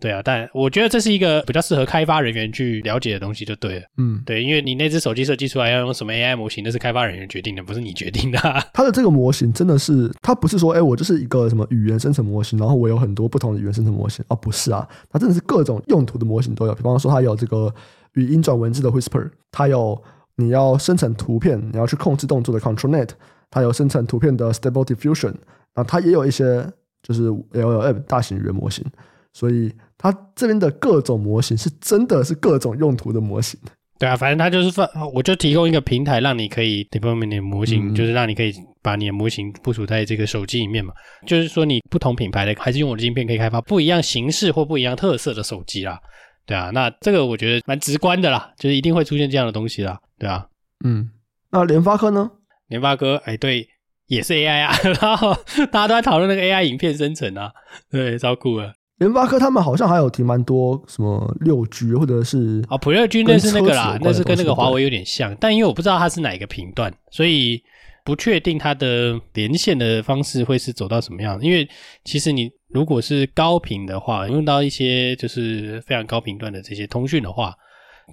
[0.01, 3.87] 对啊，但我觉得这是一个比较适合开发人员去了解的东西，就对了。
[3.97, 8.63] 嗯，对，因为你那只手机设计出来要用什么 AI 模型，那是开发人员决定的，不是你决定的啊。
[8.75, 16.75] 它的这个模型真的是，它不是说，哎，我就是一个什么语言生成模型，然后我有很多不同的语言生成模型啊，不是啊，它真的是各种用途的模型都有。
[16.75, 17.73] 比方说，它有这个
[18.13, 20.03] 语音转文字的 Whisper，它有
[20.37, 23.11] 你要生成图片，你要去控制动作的 ControlNet，
[23.51, 25.35] 它有生成图片的 Stable Diffusion，
[25.73, 26.71] 啊，它也有一些
[27.03, 28.85] 就是 LLM 大型语言模型，
[29.33, 29.73] 所以。
[30.05, 33.59] 它这边的各种模型是真的是各种用途的模型。
[33.99, 40.93] 对啊，反正它就是放，我就提供一个平台，让你可以你的模型，嗯、就是让你可以把你的模型部署在这个手机里面嘛。
[41.27, 45.99] 就是说，你不同品牌的还是用我的芯片可以开发不一样形式或不一样特色的手机啦。
[46.45, 49.99] 对啊，那这个我觉得蛮直观的啦，就是一定会出现这样的东西啦。
[50.19, 50.47] 对啊，
[50.85, 51.09] 嗯，
[51.51, 52.31] 那联发科呢？
[52.69, 53.67] 联发科，哎，对，
[54.09, 55.35] 也是 AI 啊， 然后
[55.73, 57.51] 大家都在讨论那个 AI 影片生成啊，
[57.90, 58.75] 对，超酷的。
[59.05, 67.62] 联发科他们好像还有提蛮多什么六 G 或者是啊，普六 G 那是那个啦，那是跟那个华为有点像，但因为我不知道它是哪一个频段，所以
[68.03, 71.38] 不确定它的连线的方式会是走到什么样。
[71.43, 71.69] 因为
[72.03, 77.55] 其实你如果是高频的话，用到一些就是非常高频段的这些通讯的话，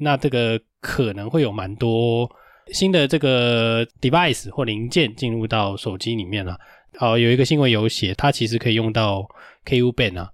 [0.02, 2.30] 那这个可能会有蛮多
[2.74, 6.58] 新的这个 device 或零件进入到手机里面了。
[7.00, 9.22] 哦，有一个新闻有写，它其实可以用到
[9.64, 10.30] Ku band 啊。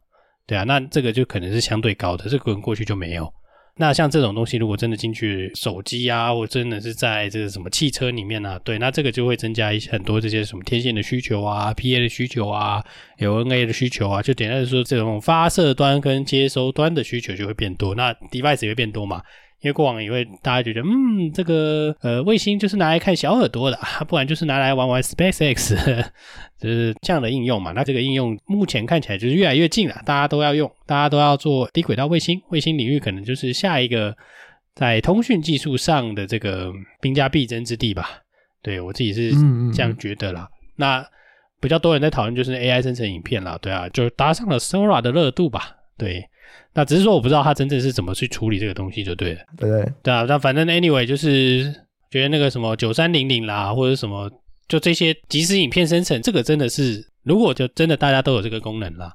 [0.48, 3.32] 对啊，那这个就可能是相对高的，这个可能过去就没有。
[3.80, 12.84] 那像这种东西，如果真的进去手机啊，或真的是在这个什么汽车里面啊，对，那这个就会增加一些很多这些什么天线的需求啊、PA 的需求啊、
[13.20, 19.22] LNA 的需求啊，就简单的说，这种发射端跟接收端的需求就会变多，那 device 也会变多嘛。
[19.62, 25.76] 因为过往也会大家觉得，嗯，这个呃卫星就是拿来看小耳朵的，不然就是拿来玩玩 SpaceX，
[26.60, 27.72] 就是这样的应用嘛。
[27.72, 34.16] 那这个应用目前看起来就是越来越近了，大家都要用，大家都要做低轨道卫星，卫星领域可能就是下一个
[34.76, 38.10] 在通讯技术上的这个兵家必争之地吧。
[38.62, 39.32] 对，我自己是
[39.74, 40.42] 这样觉得啦。
[40.42, 41.06] 嗯嗯嗯，那
[41.60, 45.76] 比较多人在讨论就是 AI 生成影片啦，对啊，就搭上了 Sora 的热度吧。
[45.98, 46.24] 对，
[46.74, 49.42] 那只是说我不知道他真正是怎么去处理这个东西就对了。
[49.58, 51.74] 对对对啊，那反正 anyway 就是
[52.12, 54.30] 觉得那个什么九三零零啦，或者什么，
[54.68, 59.12] 就这些即时影片生成，这个真的是，如果就真的大家都有这个功能啦。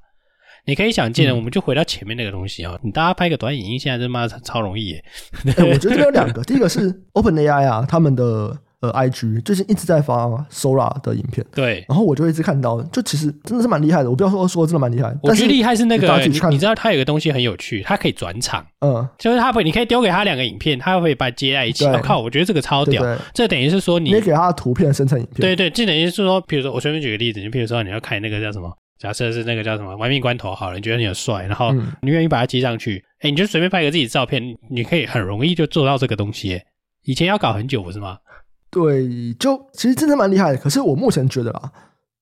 [0.64, 5.05] 你可以想见的，我们就回到前面那个东西啊、喔，你大家拍个短影音，现在他妈超容易耶。
[5.57, 14.11] 欸、我觉得这有两个，第一个是 OpenAI 啊，他们的呃 IG 最近一直在发 Sora 的影片，对，然后我就一直看到，就其实真的是蛮厉害的。
[14.11, 21.87] 我不要说说真的蛮厉害，我觉得厉害是那个你，你知道它有个东西很有趣，它可以转场，嗯，就是它会，你可以丢给他两个影片，它会把它接在一起。
[21.87, 28.71] 我靠，我觉得这个超屌，对对对，这等于是说你，你给他的图片生成影片，对对，这等于是说，比如说我随便举个例子，你比如说你要看那个叫什么？
[28.99, 34.40] 假设是那个叫什么“玩命关头”好了，你觉得你很帅，然后你愿意把它接上去，哎、嗯，你就随便拍个自己的照片，
[34.71, 36.61] 你可以很容易就做到这个东西。
[37.05, 38.16] 以前要搞很久，不是吗？
[38.72, 40.58] 对，就其实真的蛮厉害的。
[40.58, 41.70] 可是我目前觉得啊，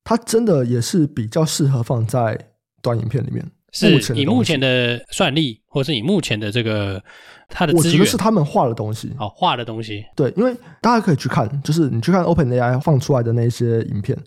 [0.04, 2.38] 它真的也是比较适合放在
[2.82, 3.42] 短影片里面。
[3.72, 7.02] 是你目前的算力，或是你目前的这个
[7.48, 9.14] 它的资源，我觉得是他们画的东西。
[9.18, 10.04] 哦，画的东西。
[10.14, 14.18] 对，因为大家可以去看，就是你去看 OpenAI 放出来的那些影片，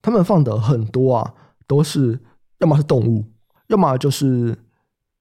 [0.00, 1.34] 他们放的很多啊。
[1.66, 2.20] 都是
[2.58, 3.24] 要么是动物，
[3.68, 4.54] 要么就是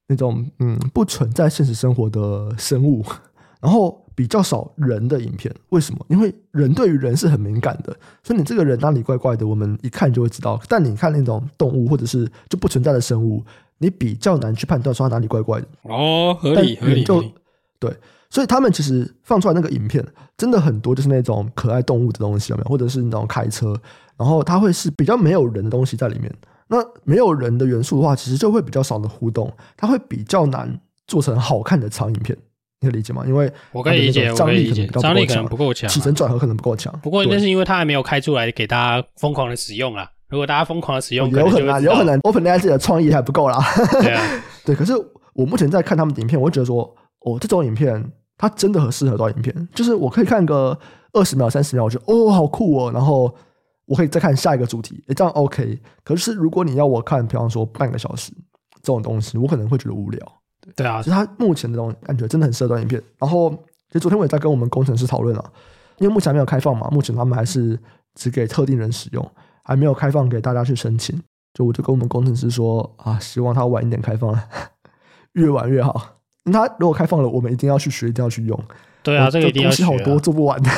[0.10, 3.02] 那种嗯不存在现实生活的生物，
[3.64, 5.54] 然后比较少人的影片。
[5.70, 6.06] 为什么？
[6.10, 10.60] 因为人对于人是很敏感的，所以你这个人哪里怪怪的，我们一看就会知道。
[10.68, 13.44] 但你看那种动物或者是就不存在的生物，
[13.78, 15.68] 你比较难去判断说它哪里怪怪的。
[15.84, 17.24] 哦，合理合理，就
[17.80, 17.96] 对。
[18.30, 20.04] 所以他们其实放出来那个影片，
[20.36, 22.70] 真的很多就是那种可爱动物的东西，有没有？
[22.70, 23.76] 或者是那种开车。
[24.18, 26.32] 然后它会是比较没有人的东西在里面，
[26.68, 32.38] 那没有人的元素的话，其实就会比较少的互动，它会比较难做成好看的长影片，
[32.84, 33.24] 你可以理解吗？
[33.26, 36.94] 因为我可以理解，张力可能张力可能不够强，起承转合可能不够强。
[37.02, 40.10] 不过那是因为它还没有开出来给大家疯狂的使用啊。
[40.30, 43.60] 如果大家疯狂的使用，有可能啊有可能 OpenAI 自己的创意还不够啦。
[44.02, 44.76] 对啊， 对。
[44.76, 44.94] 可是
[45.34, 46.84] 我目前在看他们的影片，我会觉得说，
[47.22, 48.04] 哦，这种影片
[48.38, 50.78] 它真的很适合做影片，就是我可以看个
[51.14, 53.34] 二十秒、三十秒，我觉得哦，好酷哦，然后。
[53.86, 55.78] 我可以再看下一个主题，诶，这样 OK。
[56.06, 58.32] 可是如果你要我看，比方说半个小时
[58.76, 60.20] 这种东西，我可能会觉得无聊。
[60.66, 63.02] 对，对啊，其实它目前的这种感觉真的很适合短影片。
[63.20, 63.50] 然后，
[63.88, 65.46] 其实昨天我也在跟我们工程师讨论啊，
[65.98, 67.78] 因为目前还没有开放嘛，目前他们还是
[68.16, 69.32] 只给特定人使用，
[69.64, 71.20] 还没有开放给大家去申请。
[71.54, 74.38] 就我就跟我们工程师说啊，希望他晚一点开放，
[75.34, 76.18] 越晚越好。
[76.52, 78.60] 他如果开放了，我们一定要去学，一定要去用。
[79.04, 79.72] 对啊，这个一定要啊。
[79.72, 80.70] 东西好多，做不完的。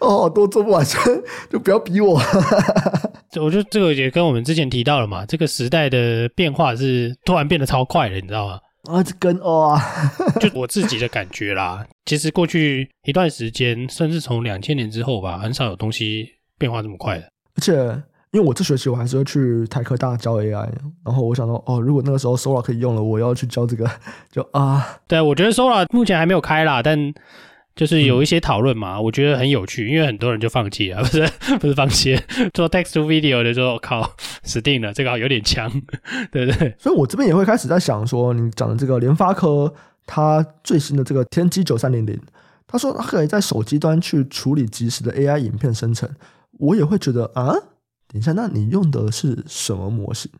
[0.00, 0.84] 哦，多做不完，
[1.48, 2.20] 就不要逼我。
[3.40, 8.58] 我觉得这个也跟我们之前提到了嘛，这个时代的变化是突然变得超快的，你知道吗？
[8.84, 9.80] 啊，这跟哦啊，
[10.40, 11.86] 就我自己的感觉啦。
[12.06, 17.24] 其实过去一段时间，甚至从两千年之后吧，很少有东西变化这么快的。
[17.56, 17.72] 而且，
[18.32, 20.68] 因为我这学期我还是会去台科大教 AI，
[21.04, 23.90] 然后我想说，哦，如果那个时候 Sora 可以用了，我要去教这个，
[24.30, 27.12] 就啊，对，我觉得 Sora 目前还没有开啦，但。
[27.76, 31.26] 就是有一些讨论嘛，我觉得很有趣，因为很多人就放弃了， 不是
[31.58, 32.18] 不是放弃，
[32.52, 35.70] 做 text to video 的时候，靠，死定了，这个有点强，
[36.30, 36.74] 对不对？
[36.78, 39.72] 所以我这边也会开始在想说，你讲的这个联发科，
[40.06, 42.18] 它最新的这个天玑九三零零，
[42.66, 46.08] 他说它可以在手机端去处理即时的 AI 影片生成，
[46.58, 47.54] 我也会觉得啊，
[48.08, 50.30] 等一下，那你用的是什么模型？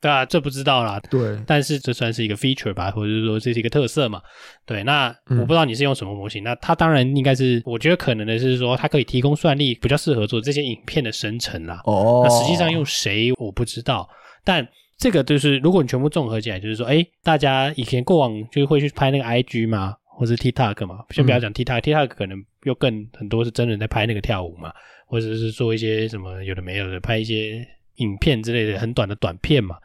[0.00, 0.98] 对啊，这不知道啦。
[1.10, 4.22] 对，但是这算是一个 feature 吧，或者是说这是一个特色嘛？
[4.64, 6.42] 对，那我不知道你是用什么模型。
[6.42, 11.82] 嗯、那它当然应该是，我觉得可能的是说，它可以提供算力比较适合做这些影片的生成啦。
[11.84, 14.08] 哦，那实际上用谁我不知道，
[14.42, 24.72] 但这个就是如果你全部综合起来，就是说，哎，大家以前过往就会去拍那个 IG 嘛，或是 TikTok 嘛，先不要讲 TikTok，TikTok 可能又更很多是真人在拍那个跳舞嘛，
[25.06, 29.76] 或者是做一些什么有的没有的，拍一些影片之类的很短的短片嘛。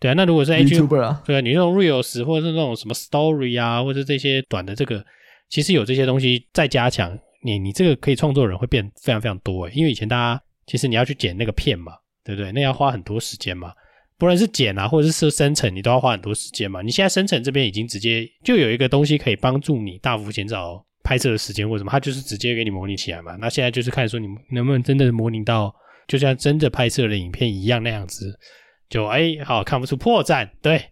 [0.00, 0.88] 对啊，那如果是 YouTube，
[1.26, 5.04] 对啊，你用 Reels 或者是那种什么 Story 啊，或者这些短的这个，
[5.50, 11.92] 其实有这些东西再加强，你你这个可以创作人会变非常非常多诶，因为以前大家其实你要去剪那个片嘛，
[12.24, 12.50] 对不对？
[12.52, 13.74] 那要花很多时间嘛，
[14.18, 16.80] 不论是剪啊，或者是生成，你都要花很多时间嘛。
[16.80, 23.36] 你现在生成这边已经直接就有一个东西可以帮助你大幅减少拍摄的时间，或什么，它就是直接给你模拟起来嘛。
[23.36, 25.70] 那现在就是看说你能不能真的模拟到，
[26.08, 28.34] 就像真的拍摄的影片一样那样子。
[28.90, 30.82] 就哎，好看不出破绽，对，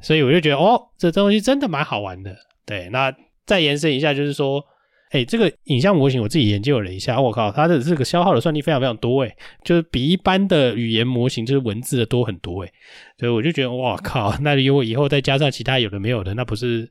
[0.00, 2.88] 所以我就觉得哦，这东西真的蛮好玩的，对。
[2.90, 3.12] 那
[3.44, 4.64] 再延伸一下，就是说，
[5.10, 12.70] 哎，这个影像模型我自己研究了一下，我靠，它的这个消耗的算力非常非常多，哎，就是比一般的语言模型就是文字的多很多，哎，
[13.18, 16.88] 所以我就觉得哇靠， 那如果以后再加上其他有的没有的，那不是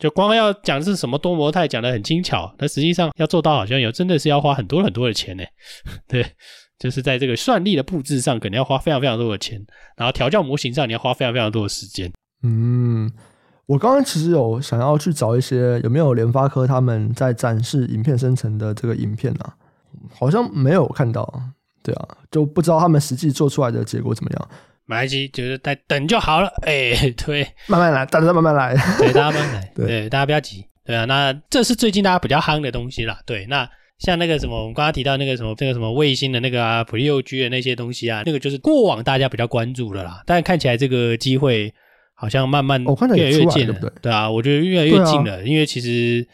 [0.00, 5.44] 就光要讲是什么多模态讲得很精巧，那实际上要做到好像有真的是要花很多很多的钱呢，
[6.08, 6.26] 对。
[6.84, 9.58] 就是在这个算力的布置上，可能要花非常非常多的钱，
[9.96, 12.12] 然后调教模型上，你要花非常非常多的时间。
[12.42, 13.10] 嗯，
[13.64, 19.54] 我刚刚其实有想要去找一些有没有联发科他们在展示影片生成的这个影片啊，
[20.12, 21.42] 好像没有看到。
[21.82, 24.48] 对啊，就不知道他们实际做出来的结果怎么样。
[24.84, 26.48] 没关系，就是在等就好了。
[26.66, 26.92] 哎，
[27.24, 28.76] 对，慢慢来，大家慢慢来。
[28.98, 29.72] 对，大家慢慢来。
[29.74, 30.62] 对，对，大家不要急。
[30.84, 33.18] 对啊，那这是最近大家比较夯的东西啦。
[33.24, 33.66] 对，那
[34.04, 40.22] 像那个什么，我们刚刚提到那个什么，这个什么卫星的那个啊，普利六 G 的那些东西啊，那个就是过往大家比较关注的啦。
[40.26, 41.72] 但看起来这个机会
[42.14, 46.26] 好像慢慢越来越近了，对，对，对啊，我觉得越来越近了，啊、因为其实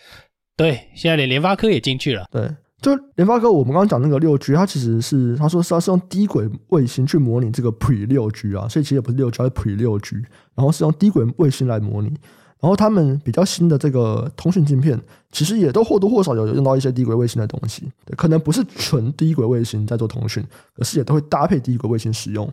[0.57, 2.27] 对，现在连联发科也进去了。
[2.31, 2.49] 对，
[2.83, 10.17] 就联发科，我们刚刚讲那个六 G，它其实是他说是要是用低轨卫星去模拟这个 Pre 六 G 啊，所以其实也不是六 G，而是 Pre 六 G，
[10.55, 12.13] 然后是用低轨卫星来模拟。
[12.61, 15.01] 然后他们比较新的这个通讯晶片，
[15.33, 17.85] 其实也都或多或少有用到一些低轨卫星的东西，
[18.17, 20.45] 可能不是纯低轨卫星在做通讯，
[20.75, 22.51] 可是也都会搭配低轨卫星使用。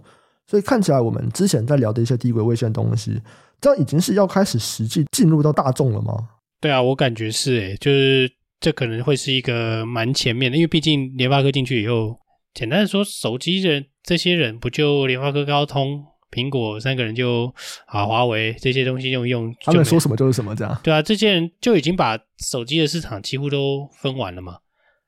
[0.47, 3.21] 所以看起来我们之前在聊的一些低轨卫星的东西，
[3.59, 6.29] 这样已经是要开始实际进入到大众了吗？
[6.61, 12.17] 对啊，我感觉是诶，就是这可能会是一个蛮前面的，因为毕竟联发科进去以后，
[12.53, 16.05] 简单的说，手机人这些人不就联发科高通？
[16.37, 17.51] 苹果三个人就
[17.87, 20.79] 啊，华为这些东西用一用，他们说什么就是什么，这样。
[20.83, 24.57] 对啊，这些人就已经把手机的市场几乎都分完了嘛。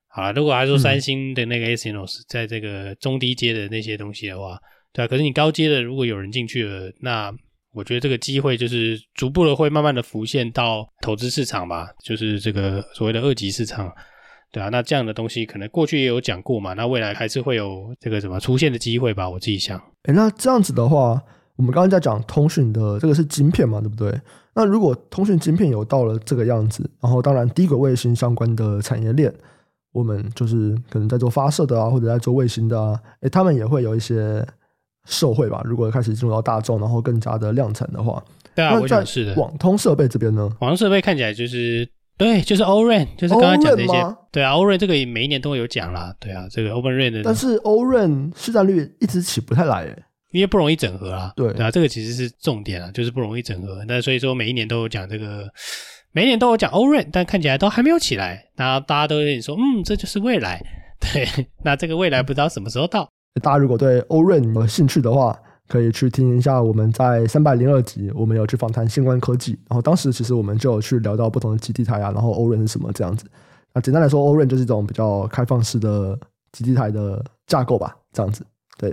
[0.07, 4.57] 好了，如果还说三星的那个 Exynos 在这个中低阶的那些东西的话，
[4.91, 7.31] 对啊，可是你高阶的如果有人进去了，那
[7.71, 13.93] 我觉得这个机会就是逐步的会慢慢的浮现到投资市场吧，就是这个所谓的二级市场。
[14.51, 19.29] 对啊，那这样的东西可能过去也有讲过嘛，那未来还是会有这个什么出现的机会吧？
[19.29, 19.79] 我自己想。
[20.09, 21.21] 诶，那这样子的话，
[21.55, 24.19] 我们刚刚在讲通讯的这个是晶片嘛，对不对？
[24.55, 29.31] 那如果通讯晶片有到了这个样子，然后当然低轨卫星相关的产业链，
[29.91, 34.43] 我们就是可能在做发射的啊，或者在做卫星的啊，诶，他们也会有一些
[35.05, 35.61] 受惠吧？
[35.63, 38.23] 如果开始进入到大众，然后更加的量产的话，
[38.55, 39.35] 对啊，我想是的。
[39.35, 40.49] 网通设备这边呢？
[40.59, 41.87] 网通设备看起来就是。
[42.19, 43.93] 对，就是 O-RAN，就是刚刚讲的一些。
[44.29, 46.13] 对啊，O-RAN 这个也每一年都会有讲啦。
[46.19, 47.23] 对啊，这个 Open RAN 的。
[47.23, 50.03] 但是 O-RAN 市占率一直起不太来诶，
[50.33, 51.31] 因为不容易整合啊。
[51.37, 53.85] 对，对啊，这个其实是重点啊，就是不容易整合。
[53.87, 55.47] 那所以说每一年都有讲这个，
[56.11, 58.43] 每一年都有讲 O-RAN，但看起来都还没有起来。
[58.57, 60.61] 那大家都有点说，嗯，这就是未来。
[60.99, 61.25] 对，
[61.63, 63.09] 那这个未来不知道什么时候到。
[63.41, 65.39] 大家如果对 O-RAN 有兴趣的话。
[65.69, 73.25] 可以去听一下我们在三百零二集，我们有去访谈新冠科技，然后当时其实我们就有去聊到不同的基地台啊，然后 O-RAN 是什么这样子。
[73.71, 76.19] 那简单来说，O-RAN 就是一种比较开放式的
[76.51, 78.43] 基地台的架构吧，这样子。
[78.79, 78.91] 对，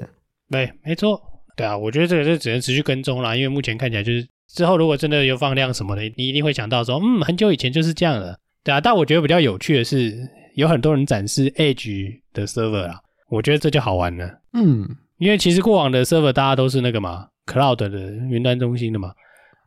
[0.50, 1.18] 对，没错。
[1.56, 8.38] 对啊，我觉得这个就只能持续跟踪啦，因为目前看起来就是之后如果真的有放量什么的，你一定会想到说，嗯，很久以前就是这样的。
[8.62, 14.40] 对啊，但我觉得比较有趣的是，有很多人展示 Edge 的 server 啊，我觉得这就好玩了。
[14.52, 14.86] 嗯。
[15.18, 17.88] 因为其实过往的 server 大家都是那个嘛，cloud 的
[18.30, 19.12] 云端中心的嘛。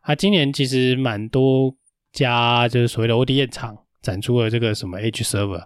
[0.02, 1.74] 啊今年其实蛮多
[2.14, 5.62] 家就是所谓的 ODM 厂展出了这个什么 Edge server，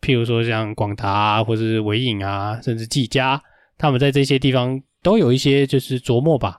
[0.00, 3.40] 譬如说像广达啊，或者是纬颖啊，甚至技嘉，
[3.76, 6.58] 他们在这些地方都有一些就是琢磨吧。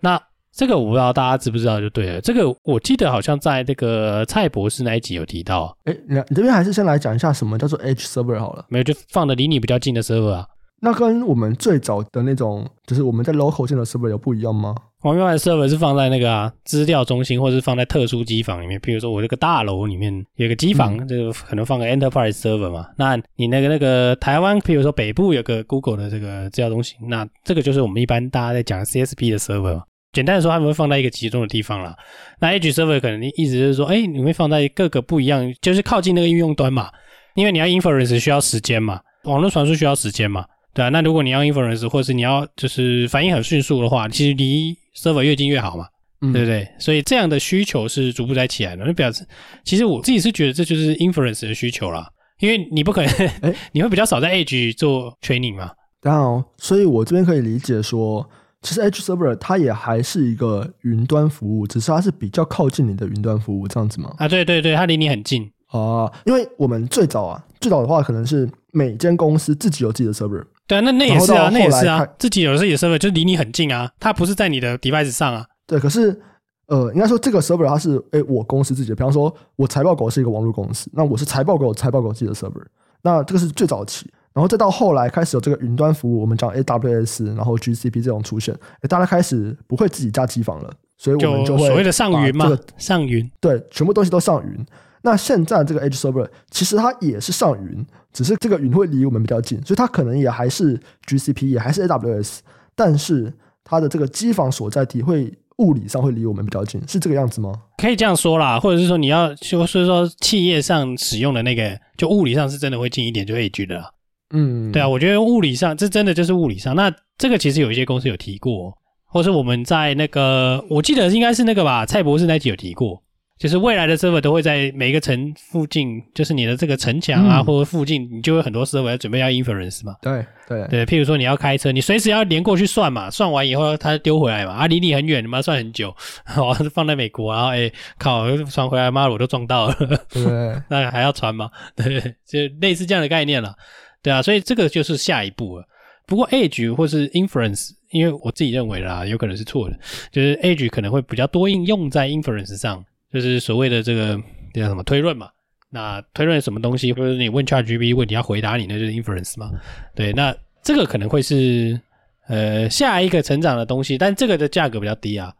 [0.00, 2.20] 那这个我不知道大家知不知道就对了。
[2.20, 5.76] 这个我记得好像在那个蔡博士那一集有提到。
[5.84, 8.64] 哎，你你这边还是先来讲一下什么叫做 Edge server 好了。
[8.68, 10.46] 没有，就放的离你比较近的 server 啊。
[10.80, 14.74] 那跟我们最早的那种，就是我们在 local 建的 server 有不一样吗？
[15.02, 18.80] 我们原来的 server 是放在那个啊资料中心，或者是放在特殊机房里面。
[18.80, 22.86] 比如说我这个大楼里面有个机房，这个可能放个 enterprise server 嘛。
[22.96, 29.82] 那你那个那个台湾，比如说北部有个 Google 的这个资料中心，那这个就是我们一般大家在讲 CSP 的 server 嘛。
[30.12, 31.94] 简单的说，他们会放在一个集中的地方啦。
[32.40, 36.88] 那 Edge server 可能意思就是说，哎，你会放在各个不一样，就是靠近那个应用端嘛。
[37.34, 40.44] 因为你要 inference 需要时间嘛，网络传输需要时间嘛。
[40.78, 45.86] 对啊，那如果你要 inference 或者是你要就是反应很迅速的话，其实离 server 越近越好嘛，
[46.20, 46.68] 嗯、对不对？
[46.78, 48.84] 所以这样的需求是逐步在起来的。
[48.84, 49.26] 那表示，
[49.64, 53.10] 其实我自己是觉得这就是 inference 的需求啦，因为你不可能，
[53.42, 55.72] 诶 你会比较少在 edge 做 training 嘛。
[56.00, 58.24] 当然哦，所以我这边可以理解说，
[58.62, 64.14] 其实 edge server 它也还是一个云端服务，只是它是比较靠近你的云端服务这样子吗？
[64.18, 66.08] 啊，对对对，它离你很近啊。
[66.24, 68.48] 因为我们最早啊，最早的话可能是
[68.78, 70.44] 每间公司自己有自己的 server。
[70.68, 75.46] 对啊，那那也是啊，那也是啊，自己有自己的 server 就离你很近啊，它不是在你的 device 上啊。
[75.66, 76.20] 对，可是
[76.66, 82.62] 呃，应该说这个 server 它是诶我公司自己的，比方说我财报狗是一个网络公司，那我是财报狗财报狗自己的 server，
[83.02, 94.66] 那这个是最早期，然后再到后来开始有这个云端服务，我们讲 AWS，然后 GCP 这种出现，诶大家开始不会自己架机房了，所以我们就会所谓的上云嘛，上云，对，全部东西都上云。
[95.08, 102.40] 那现在这个 Edge Server 其实它也是上云，只是这个云会离我们比较近，所以它可能也还是 GCP，也还是 AWS，
[102.76, 103.32] 但是
[103.64, 107.52] 它的这个机房所在地会物理上会离我们比较近，是这个样子吗？
[107.78, 113.90] 可以这样说啦，或者是说你要就是说企业上使用的那个，就物理上是真的会近一点，就 Edge 的啦。
[114.34, 116.76] 嗯，对啊，我觉得物理上这真的就是物理上。
[116.76, 123.02] 那这个其实有一些公司有提过，或是我们在那个我记得应该是那个吧，蔡博士那集有提过。
[123.38, 129.94] 就是未来的 server 都会在每一个城附近，就是你的这个城墙啊，嗯、或者附近，你就会很多 server 要准备要 inference 嘛。
[130.02, 135.94] 对对对，譬如说你要开车，你随时要连过去算嘛，算完以后它丢回来嘛，啊离你很远，你妈算很久，
[136.36, 139.74] 哦放在美国，然后哎靠传回来，妈的我都撞到了，
[140.10, 140.24] 对，
[140.68, 141.48] 那还要传吗？
[141.76, 143.54] 对，就类似这样的概念了，
[144.02, 145.64] 对啊，所以这个就是下一步了。
[146.06, 149.78] 不过 edge 或是 inference，因为我自己认为啦，有可能是错的，
[150.10, 152.82] 就是 edge 可能会比较多应用在 inference 上。
[153.12, 154.20] 就是所谓的这个
[154.52, 155.28] 叫什么推论嘛？
[155.70, 159.50] 那推论什么东西，或者你问 ChatGPT 问题要回答你，那就是 inference 嘛？
[159.94, 161.78] 对，那这个可能会是
[162.26, 165.32] 呃下一个成长的东西，但这个的价格比较低啊，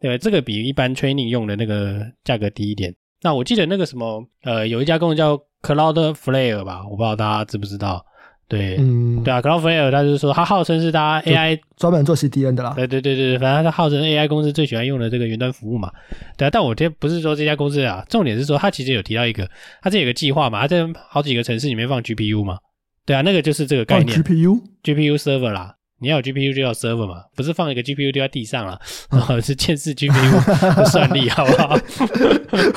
[0.00, 2.94] 对，这个比一般 training 用的那个价格低一点。
[3.22, 8.04] 那我记得那个什么呃有一家公司叫 Cloudflare 吧，我不知道大家知不知道。
[8.48, 12.74] 对，嗯，对啊，Cloudflare，他就是说，他号称是大家 AI 专门做 CDN 的啦。
[12.76, 15.90] 对对对对，反正他号称 AI 公司最喜欢用的这个云端服务嘛。
[16.36, 19.48] 对啊，但我这不是说这家公司啊，重点是说他其实有提到一个，
[19.82, 22.58] 他这有个计划嘛，他在好几个城市里面放 GPU 嘛。
[23.04, 25.75] 对啊，那个就是这个概念，GPU，GPU server 啦。
[25.98, 28.78] 你要有 GPU 就要 server 嘛，不是放一个 GPU 丢在地上了，
[29.10, 31.78] 然 后是见识 GPU 的算力，好不好？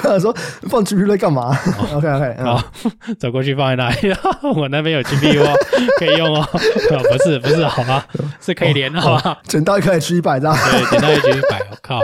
[0.01, 0.33] 他说
[0.69, 1.57] 放 GPU 在干嘛
[1.93, 2.63] ？OK OK，好，
[3.19, 4.15] 走过去放在那里，
[4.55, 5.53] 我那边有 GPU 哦，
[5.97, 6.47] 可以用哦。
[6.51, 8.03] 不是不是，好吗？
[8.41, 9.37] 是可以连的，好吧？
[9.43, 12.01] 捡到一颗 H 一百这样，对，捡到一颗一百，我靠！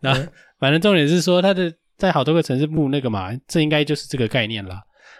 [0.00, 0.14] 那
[0.60, 4.76] 反正重点是说，它的在好多个城市部那个嘛，这应该就是这个概念了。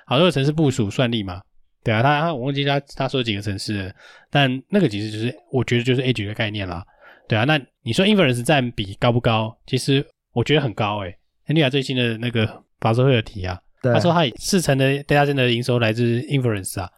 [0.06, 1.40] 好多个城市部署算力嘛。
[1.84, 3.92] 对啊，他我忘记他他说几个城市了，
[4.30, 6.82] 但那个其实就是我觉得就是 age 的概念啦。
[7.28, 9.54] 对啊，那你说 inference 占比高不高？
[9.66, 11.14] 其实我觉得很高诶。
[11.46, 16.88] NVIDIA 最新的那个法说会有提啊，他说他四成的 data center 的营收来自 inference 啊。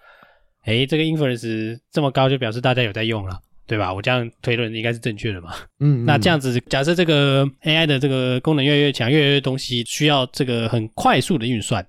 [0.67, 3.93] 诶，这个 inference 这么高，就表示大家有在用了，对吧？
[3.93, 5.51] 我这样推论应该是正确的嘛。
[5.81, 11.85] 嗯，嗯，那这样子假设这个 AI 的这个功能越来越强，越来越东西需要这个很快速的运算。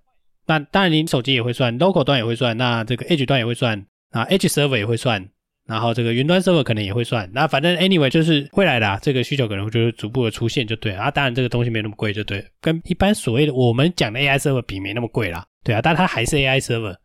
[0.48, 5.24] 那当然，你手机也会算，local 端也会算，那这个 edge 端也会算，啊，edge server 也会算，
[5.68, 7.30] 然后这个云端 server 可能也会算。
[7.34, 11.12] 那反正 anyway 就是会来的，啊，这个需求可能就是逐步的出现就对了啊。
[11.12, 16.96] 当然，这个东西没那么贵就对，跟一般所谓的我们讲的 AI server 比没那么贵啦，对啊，但它还是 AI server，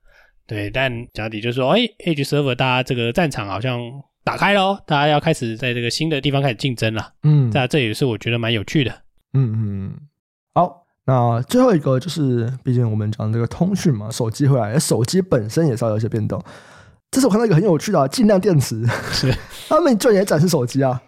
[0.47, 0.71] 对。
[0.71, 3.81] 但讲底就是说，哎，edge server 大家这个战场好像
[4.23, 8.93] 打开喽，大家要开始在这个新的地方开始竞争了，嗯，那这也是我觉得蛮有趣的，
[9.35, 9.97] 嗯嗯，
[10.55, 10.82] 好。
[11.05, 16.41] 那最后一个就是，毕竟我们讲这个通讯嘛，手机回来，手机本身也是要有一些变动。
[17.11, 19.35] 这是我看到一个很有趣的啊，尽量电池，是
[19.69, 21.03] 他们居然也展示手机啊，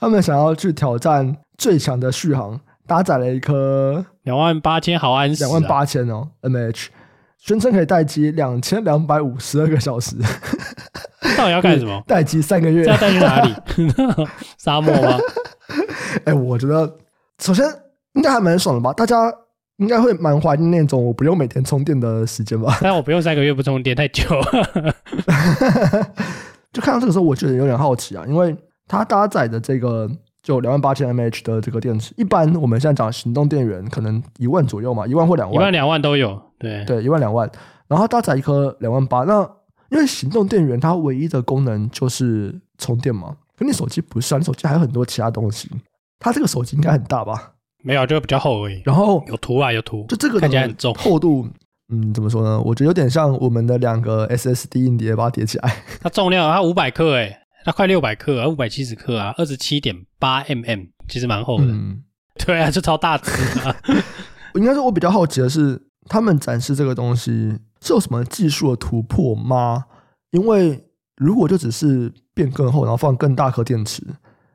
[0.00, 6.86] 他们想要去挑战最强的续航，搭载了一颗两万八千毫安时，两万八千哦，mAh，
[7.36, 10.16] 宣称可以待机两千两百五十二个小时。
[11.36, 12.02] 到底要干什么？
[12.08, 12.86] 待机三个月？
[12.86, 13.54] 要带去哪里？
[14.56, 15.18] 沙漠吗？
[16.24, 16.96] 哎、欸，我觉得
[17.38, 17.83] 首先。
[18.14, 18.92] 应该还蛮爽的吧？
[18.92, 19.32] 大家
[19.76, 22.78] 应该会蛮怀念那种我不用每天充电的时间吧？
[22.82, 24.24] 但我不用三个月不充电太久。
[26.72, 28.56] 就看到这个时候，我觉得有点好奇啊，因为
[28.88, 30.10] 它搭载的这个
[30.42, 36.40] 就两万八千 mAh 的这个电池，一般我们现在讲行动电源可能一万左右嘛，一万或两万，一万两万都有。
[36.58, 37.50] 对对，一万两万，
[37.88, 39.48] 然后搭载一颗两万八，那
[39.90, 45.70] 因为行动电源它唯一的功能就是充电嘛，可你手机不是啊，你手机还有很多其他东西，
[46.18, 47.53] 它这个手机应该很大吧？
[47.84, 48.80] 没有，就比较厚而已。
[48.84, 51.46] 然后有图啊，有图，就这个看起来很重，厚度，
[51.90, 52.58] 嗯，怎么说呢？
[52.62, 55.82] 我觉得有点像我们的两个 SSD 硬碟，把它叠起来。
[56.00, 61.66] 它重量，它五百克，诶，它快六百克啊，五百七十克啊，二十七点八 mm，其实蛮厚的。
[61.66, 62.02] 嗯，
[62.44, 63.30] 对啊，就超大只
[63.60, 63.76] 啊。
[64.56, 69.84] 应该说，我比较好奇的是，他们展示这个东西是有什么技术的突破吗？
[70.30, 70.82] 因为
[71.16, 74.02] 如果就只是变更厚，然后放更大颗电池。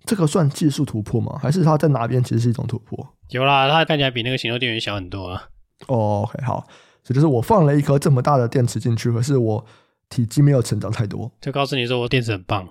[0.06, 1.38] 这个算技术突破吗？
[1.42, 3.08] 还是它在哪边其实是一种突破？
[3.30, 5.44] 有啦，它看起来比那个行动电源小很多啊。
[5.88, 6.66] 哦，OK，好，
[7.04, 9.64] 所以就是我放了一颗这么大的电池进去，可是我
[10.10, 12.68] 体积没有成长太多，就告诉你说我电池很棒，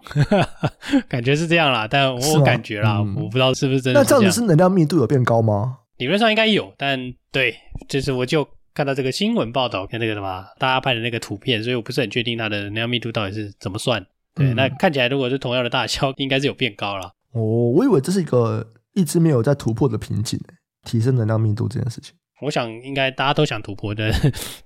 [1.09, 1.87] 感觉是这样啦。
[1.89, 4.05] 但我感觉啦，嗯、我不知道是不是真的是。
[4.05, 5.79] 那这样子是能量密度有变高吗？
[5.99, 7.55] 理论上应该有，但对，
[7.89, 14.05] 就是我就看到这个新闻报道跟那个什么大家拍的那个图片，所以我不是很确定它的能量密度到底是怎么算。
[14.35, 17.13] 对，嗯、那看起来如果是同样的大小，应该是有变高了。
[17.33, 20.41] 哦，我以为这是一个一直没有在突破的瓶颈，
[20.85, 22.15] 提升能量密度这件事情。
[22.41, 24.13] 我想应该大家都想突破的，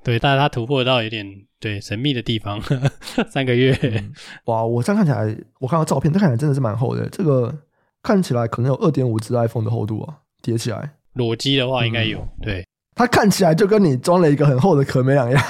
[0.04, 1.26] 对，但是它突破到有点
[1.58, 2.60] 对神秘的地方。
[2.60, 4.12] 呵呵三个月、嗯，
[4.44, 4.62] 哇！
[4.62, 7.08] 我这样看起来，我看到照片，这看起来真的是蛮厚的。
[7.08, 7.56] 这个
[8.02, 10.96] 看起来可能有二点五只 iPhone 的厚度啊，叠起来。
[11.14, 12.66] 裸机的话应该有，嗯、对。
[12.94, 15.42] 它看起来就跟你装了一个很厚的壳没两样。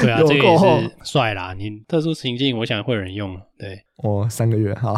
[0.00, 1.52] 对啊， 这个也是帅啦。
[1.54, 3.36] 你特殊情境，我想会有人用。
[3.58, 4.94] 对，哦，三个月哈，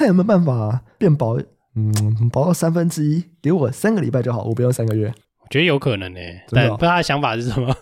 [0.00, 1.38] 看有没有办法变薄，
[1.76, 1.92] 嗯，
[2.32, 5.12] 薄到三分之一，给我三个礼拜就好，我不用三个月。
[5.42, 7.76] 我觉得有可能呢、欸，但不知道他的想法是什么。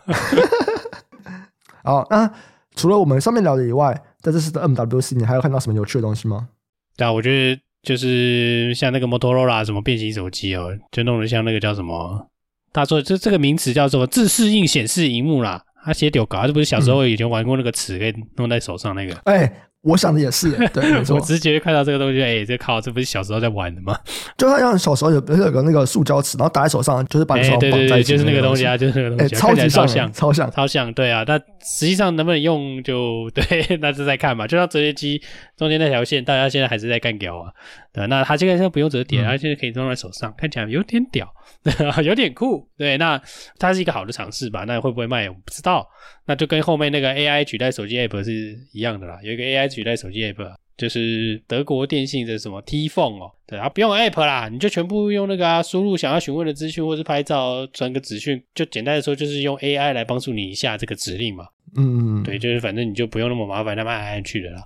[1.85, 2.29] 好，那
[2.75, 6.49] 除了我们上面聊的以外，在这次的 MWC，你还有看到什么有趣的东西吗？
[6.97, 12.29] 对啊，我觉得就是像那个 Motorola 什么变形手机哦，就弄得像那个叫什么。
[12.73, 19.15] 他说：“这这个名词叫做自适应显示荧幕啦。”他写丢稿，这不是小时候以前玩过那个尺，可以弄在手上那个。
[19.25, 21.15] 哎、我想的也是，对，没错。
[21.17, 23.97] 我直接看到这个东西，哎、欸，这靠，这不是小时候在玩的吗？
[24.37, 31.25] 就好像小时候有，不是有个那个塑胶尺，然后打在手上，就是把手绑在就是那个东西啊， 就是那个东西、啊，欸、超级超像，超像，超像，对啊。
[31.25, 34.47] 但实际上能不能用就，就对，那是在看嘛。
[34.49, 35.23] 就像折叠机
[35.57, 37.53] 中间那条线，大家现在还是在干屌啊。
[37.93, 41.33] 对，那它这个现在不用折叠，它现在可以装在手上，看起来有点屌。
[42.05, 43.21] 有点酷，对，那
[43.59, 44.65] 它是一个好的尝试吧？
[44.67, 45.29] 那会不会卖？
[45.29, 45.87] 我不知道。
[46.27, 49.19] 那就跟后面那个 AI 取代手机 App 是一样的啦。
[49.23, 61.47] 有一个 AI 取代手机 App，就是德国电信的什么 T Phone 哦，对啊，不用 App 啦，你就全部用那个啊，输入想要询问的资讯或是拍照传个资讯，就简单的说就是用 AI 来帮助你一下这个指令嘛。
[61.77, 64.63] 嗯，对，就是反正你就不用那么麻烦，那么按来按去的啦。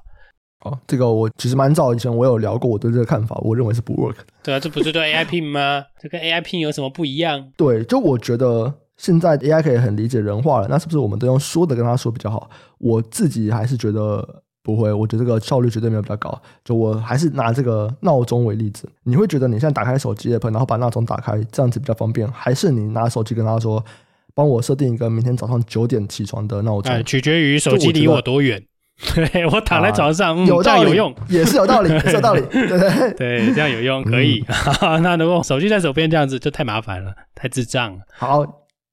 [0.64, 4.24] 哦，这个我其实蛮早以前我有聊过我对这个看法，我认为是不 work 的。
[4.42, 5.84] 对啊，这不是对 AI Pin 吗？
[6.00, 7.48] 这跟 AI Pin 有什么不一样？
[7.56, 12.48] 对，就我觉得现在 AI 可以很理解人话了，那是不是我们都用说的跟他说比较好？
[12.78, 16.40] 我自己还是觉得不会，我觉得这个效率绝对没有比较高。
[16.64, 23.84] 就我还是拿这个闹钟为例子，你会觉得你现在打开手机 app，然后把闹钟打开，这样子比较方便，还是你拿手机跟他说，
[24.34, 26.92] 帮我设定一个明天早上九点起床的闹钟？
[26.92, 28.64] 哎，取决于手机离我多远。
[29.14, 32.78] 对， 我躺在床上，有道理，有用，也是有道理， 也是有道理，对对
[33.18, 34.44] 对，这样有用，可以。
[34.80, 37.98] 嗯、那如果手机在手边这样子就太麻烦了，太智障了。
[38.16, 38.44] 好，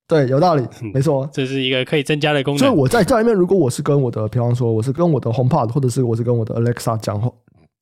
[0.07, 2.59] 对，有道理，没错，这是一个可以增加的功能。
[2.59, 7.29] 所以我在家里面，如果我是跟我的，比方说我是跟我的 HomePod，或者是我是跟我的 Alexa 讲话，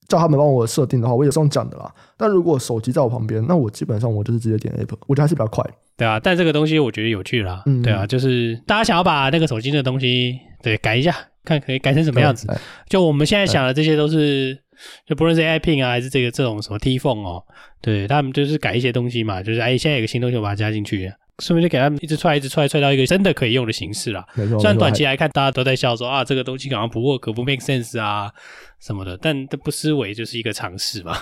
[0.09, 1.89] 叫他们帮我设定的话，我也是用讲的啦。
[2.17, 5.63] 但如果手机在我旁边，那我基本上我就是直接点 App，我觉得还是比较快。
[5.95, 7.63] 对啊，但这个东西我觉得有趣啦。
[7.65, 11.15] 嗯，对啊，就是大家想要把那个手机的东西对改一下。
[11.47, 12.47] 看可以改成什么样子？
[12.89, 14.57] 就我们现在想的这些都是，
[15.05, 17.43] 就不论是 AI Pin 啊，还是这个这种什么 T Phone 哦，
[17.81, 24.25] 对他们就是改一些东西嘛，就是哎，现在有个新东西，我把它加进去，顺便就给他们一直踹，一直踹，踹到一个真的可以用的形式啦。
[24.35, 28.31] 虽然短期来看，大家都在笑说啊，这个东西好像不 work，不 make sense 啊
[28.79, 31.17] 什么的，但这不失为就是一个尝试嘛，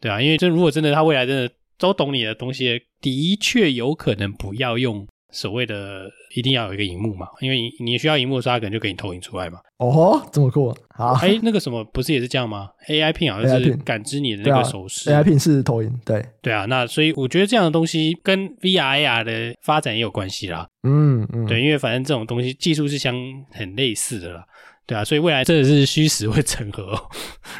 [0.00, 5.06] 对啊，因为这如果真的他未来真的都懂你的东西，的确有可能不要用。
[5.30, 9.58] 所谓的一定要有一个荧幕嘛，因为你你需要荧幕的时候，它可能就给你投影出来嘛。
[9.78, 10.74] 哦，这么酷！
[10.94, 15.10] 好，哎、欸，那个什么不是也是这样吗？AI Pin 好像是感知你的那个手势。
[15.10, 16.64] AI Pin 是投影，对对啊。
[16.64, 20.66] 那所以我觉得这样的东西跟 VR AR 的发展也有关系啦。
[20.84, 23.14] 嗯嗯，对，因为反正这种东西技术是相
[23.50, 24.44] 很类似的啦。
[24.86, 27.02] 对啊，所以未来真的是虚实会整合，哦，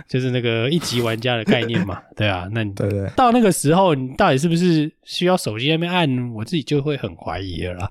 [0.08, 2.00] 就是那个一级玩家的概念嘛。
[2.14, 6.08] 对啊，那你对对，到那个时候，你到底是不是需要手机那边按？
[6.34, 7.90] 我自己就会很怀疑了啦。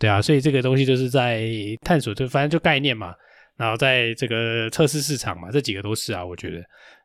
[0.00, 1.48] 对啊，所以这个东西就是在
[1.84, 3.14] 探索，就反正就概念嘛。
[3.56, 6.60] 然后在这个测试市场嘛，这几个都是啊，我觉得，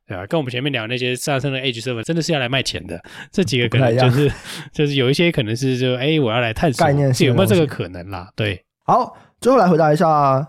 [0.07, 2.99] 对啊，跟我们前面聊那些上升的 Edge server 真的是要来卖钱的。
[3.31, 4.31] 这几个可能就是
[4.73, 8.31] 就是有一些可能是就哎，我要来探索概念有没有这个可能啦？
[8.35, 10.43] 对，好，最后来回答一下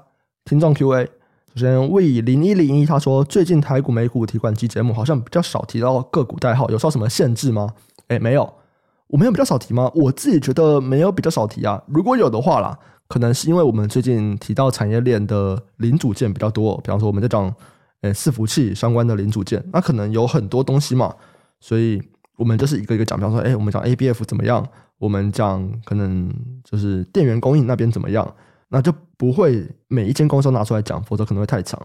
[0.47, 1.05] 听众 Q&A。
[1.05, 1.18] 首
[1.59, 7.74] 首先，为零一零一他说，最近台股美股提款机节目好像比较少提到个股代号，有受什么限制吗？
[8.06, 8.48] 诶，没有，
[9.09, 9.90] 我没有比较少提吗？
[9.92, 11.82] 我自己觉得没有比较少提啊。
[11.88, 12.78] 如果有的话啦，
[13.09, 17.52] 可能是因为我们最近提到产业链的零组件比较多，比方说我们在讲
[18.02, 21.12] 诶伺服器相关的零组件，那可能有很多东西嘛，
[21.59, 22.00] 所以
[22.36, 24.64] 我们就是一个一个讲，比方说，诶，我们讲 ABF 怎么样？
[24.98, 26.32] 我们讲可能
[26.62, 28.32] 就是电源供应那边怎么样？
[28.68, 31.79] 那就不会每一间公司都拿出来讲，否则可能会太长。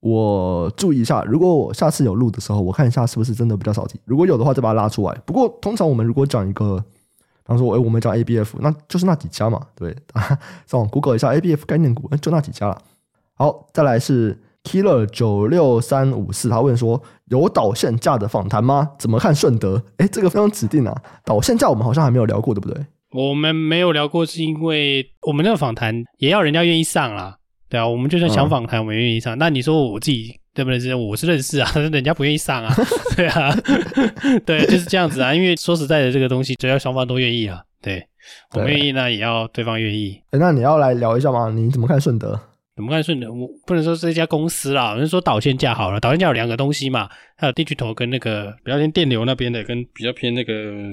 [0.00, 3.98] 我注意一下，如果我下次有录的时候，我看一下是不是真的比较少提。
[4.04, 5.20] 如果有的话，再把它拉出来。
[5.26, 9.96] 不过通常我们如果讲一个，比方说，哎，我们讲 ABF，那就是那几家嘛，对。
[10.12, 12.80] 啊上网 Google 一下 ABF 概念股，就那几家了。
[13.34, 18.92] 好，再来是 Killer 九六三五四，他问说有导线价的访谈吗？
[18.98, 19.82] 怎么看顺德？
[19.96, 21.02] 哎，这个非常指定啊。
[21.24, 22.86] 导线价我们好像还没有聊过，对不对？
[23.16, 27.34] 我们没有聊过，是因为我们那个访谈也要人家愿意上啦，
[27.70, 29.38] 对啊，我们就算想访谈，我们愿意上。
[29.38, 30.94] 那、嗯、你说我自己对不对？
[30.94, 32.74] 我是认识啊，但 是人家不愿意上啊，
[33.16, 33.50] 对啊，
[34.44, 35.34] 对，就是这样子啊。
[35.34, 38.06] 因为说实在的，这个东西只要双方都愿意啊，对，
[38.54, 40.20] 我们愿意呢，也要对方愿意。
[40.32, 41.50] 那你要来聊一下吗？
[41.50, 42.38] 你怎么看顺德？
[42.74, 43.32] 怎么看顺德？
[43.32, 45.98] 我不能说是这家公司啦，我们说导线架好了。
[45.98, 50.52] 导线架有两个东西嘛，还有 Digital 跟那个比较偏电流那边的，跟比较偏那个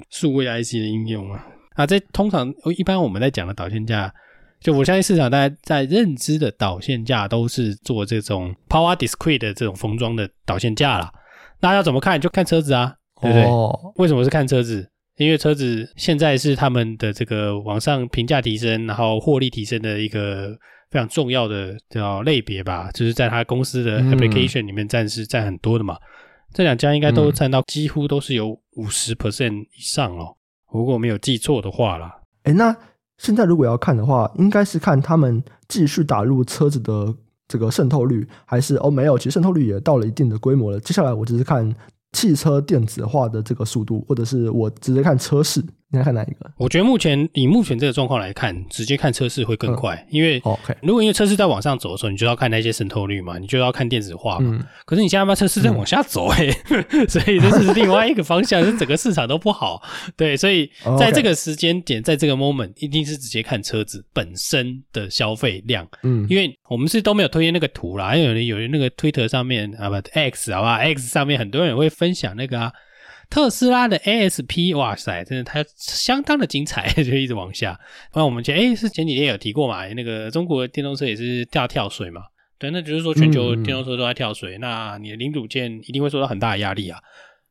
[0.09, 1.45] 数位 IC 的应用啊。
[1.75, 4.13] 啊，这通常一般我们在讲的导线架，
[4.59, 11.11] 就我相信市场大家在认知的导线架都是做这种 Power Discrete 的这种封装的导线架啦。
[11.59, 12.19] 那要怎么看？
[12.19, 13.43] 就看车子啊，对不对？
[13.45, 14.89] 哦、为什么是看车子？
[15.17, 20.57] 因为车子现在是他们的这个往上评价提升，然后获利提升的一个。
[20.91, 25.95] 非常重要的叫类别吧，就是在他公司的 application 里面占是占很多的嘛。
[25.95, 25.99] 嗯、
[26.53, 30.37] 这两家应该都占到几乎都是有五十 percent 以上哦，
[30.73, 32.19] 如果没有记错的话啦。
[32.43, 32.75] 哎，那
[33.17, 37.13] 现在如果要看的话，应该是看他们继续打入车子的
[37.47, 40.79] 这个渗透率，还是哦没有，其实渗透率也到了一定的规模了。
[40.79, 41.73] 接下来我只是看
[42.11, 45.63] 汽车电子化的这个速度，或者是我直接看车市。
[45.93, 46.51] 你要看哪一个？
[46.57, 54.49] 我觉得目前以目前这个状况来看，直接看车市会更快，嗯、因为 OK，如果因为车市在往上走的时候，你就要看那些渗透率嘛，你就要看电子化嘛。
[54.59, 56.57] 嗯、可是你现在把车市在往下走、欸，哎、
[56.89, 59.83] 嗯， 所以这是另外一个方向，是整个市场都不好。
[60.17, 60.67] 对，所以
[60.97, 65.87] 在这个时间点，在这个 moment，一定是直接看车子本身的消费量。
[66.01, 72.71] 嗯，因为我们是都没有推荐那个图啦，因为有人有人那个 Twitter 上面啊不 X 好吧，X 上面很多人会分享那个啊。
[73.33, 77.79] 特斯拉的 ASP，哇塞，真的它相当的精彩， 就一直往下。
[78.13, 82.21] 那我们前诶是前几天有提过嘛，那个中国电动车也是跳跳水嘛，
[82.59, 86.99] 对，那就是说全球电动车都在跳水，嗯、那你的零组件一定会受到很大的压力啊，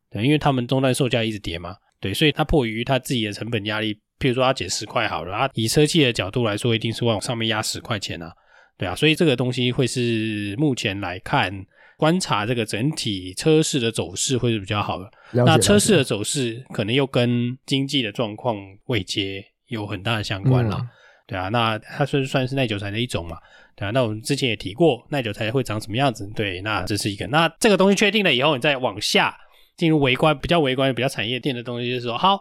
[0.08, 8.32] 对，因为他们终端售价一直跌嘛，对，所以它迫于它自己的成本压力，譬如说它减十块好了，啊，以车企的角度来说，一定是往上面压十块钱啊，
[8.78, 11.66] 对啊，所以这个东西会是目前来看。
[11.98, 15.08] 观察这个整体车市的走势会是比较好的。
[15.32, 18.56] 那车市的走势可能又跟经济的状况
[18.86, 20.88] 未接有很大的相关了，嗯、
[21.26, 21.48] 对啊。
[21.48, 23.38] 那它算算是耐久材的一种嘛，
[23.74, 23.90] 对啊。
[23.90, 26.30] 那我们之前也提过，耐久材会长什么样子？
[26.34, 27.26] 对，那这是一个。
[27.28, 29.34] 那这个东西确定了以后，你再往下
[29.76, 32.40] 进入微观，比较微观、比较产业链的东西，就是说，好，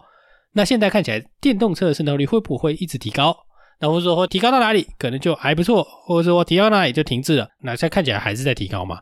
[0.53, 3.35] 那现在看起来电动车的渗透率会不会一直提高？
[3.79, 7.47] 那或者说提高到哪里可能就还不错，或者说提高到哪里就停滞了？
[7.61, 8.99] 那现在看起来还是在提高嘛？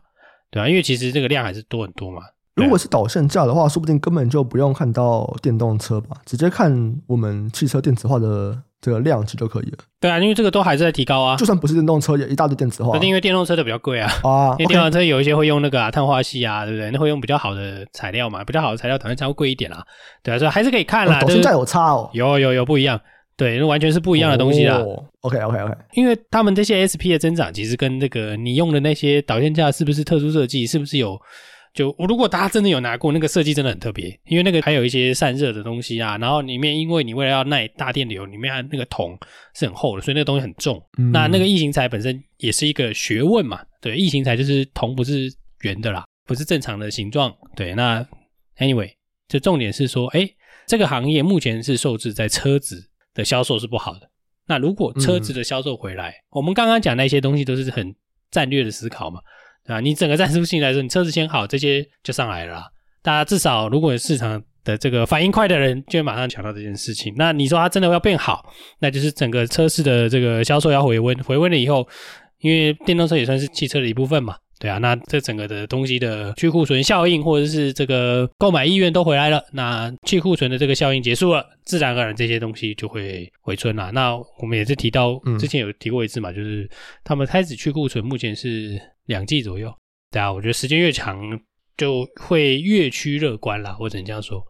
[0.50, 2.22] 对啊，因为其实这个量还是多很多嘛。
[2.56, 9.78] 如果是导线架的话，说不定根本就不用看到电动车吧，直接看我们汽车电子化的这个量级就可以了。
[10.00, 11.36] 对啊，因为这个都还是在提高啊。
[11.36, 12.98] 就算不是电动车，也一大堆电子化。
[12.98, 14.10] 那因为电动车的比较贵啊。
[14.24, 16.90] 啊，因为电动车有一些会用那个啊碳化系啊，对不对？
[16.90, 19.82] 那会用比较好的材料嘛，比较好的材料导线架会贵一点啦。
[20.22, 21.20] 对啊，所以还是可以看啦。
[21.20, 22.10] 导线架有差哦。
[22.12, 23.00] 有有有不一样。
[23.36, 24.76] 对，那完全是不一样的东西啦。
[24.76, 31.18] 哦、OK OK OK，因为他们这些 SP 的增长，其实跟那个你用的那些导线架是不是特殊设计，是不是有
[31.72, 34.18] 就我如果大家真的有拿过那个设计，真的很特别。
[34.26, 39.18] 因为那个还有一些散热的东西啊，然后里面因为你为了要耐大电流，里面还那个铜
[39.54, 40.82] 是很厚的，所以那个东西很重。
[40.98, 43.60] 嗯、那那个异形材本身也是一个学问嘛。
[43.80, 47.34] 对，异形材就是铜不是圆的啦，不是正常的形状。
[47.56, 48.06] 对，那
[48.58, 48.90] anyway，
[49.28, 50.28] 就重点是说，哎，
[50.66, 52.88] 这个行业目前是受制在车子。
[53.12, 54.08] 的销售是不好的。
[54.46, 57.92] 那如果车子的销售回来，嗯、我们刚刚讲那些东西都是很
[58.30, 59.20] 战略的思考嘛，
[59.66, 59.80] 啊？
[59.80, 62.70] 你整个战术性来说，你车子先好，这些就上来了。
[63.02, 67.14] 大家至少如果市场的这个反应快的人，就会马上抢到这件事情。
[67.16, 68.44] 那你说它真的要变好，
[68.80, 71.86] 那就是整个车市的这个销售要回温，回温了以后，
[72.40, 74.36] 因为电动车也算是汽车的一部分嘛。
[74.60, 83.90] 对啊，那这整个的东西的去库存效应，或者是这个购买意愿都回来了，那去库存的这个效应结束了，自然而然这些东西就会回春了。
[83.92, 86.68] 那我们也是提到，之前有提过一次嘛，嗯、就是
[87.02, 89.74] 他们开始去库存，目前是两季左右。
[90.10, 91.18] 对啊，我觉得时间越长，
[91.78, 94.44] 就会越趋乐观啦，我只能这样说。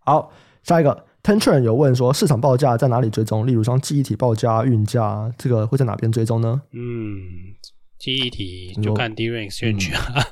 [0.00, 0.32] 好，
[0.64, 3.46] 下一个 Tension 有问说，市场报价在哪里追踪？
[3.46, 6.60] 例如像记忆体报价、运价，这个会在哪边追踪呢？
[6.72, 7.54] 嗯。
[8.02, 9.46] 记忆体就看 DRAM
[9.94, 10.26] 啊，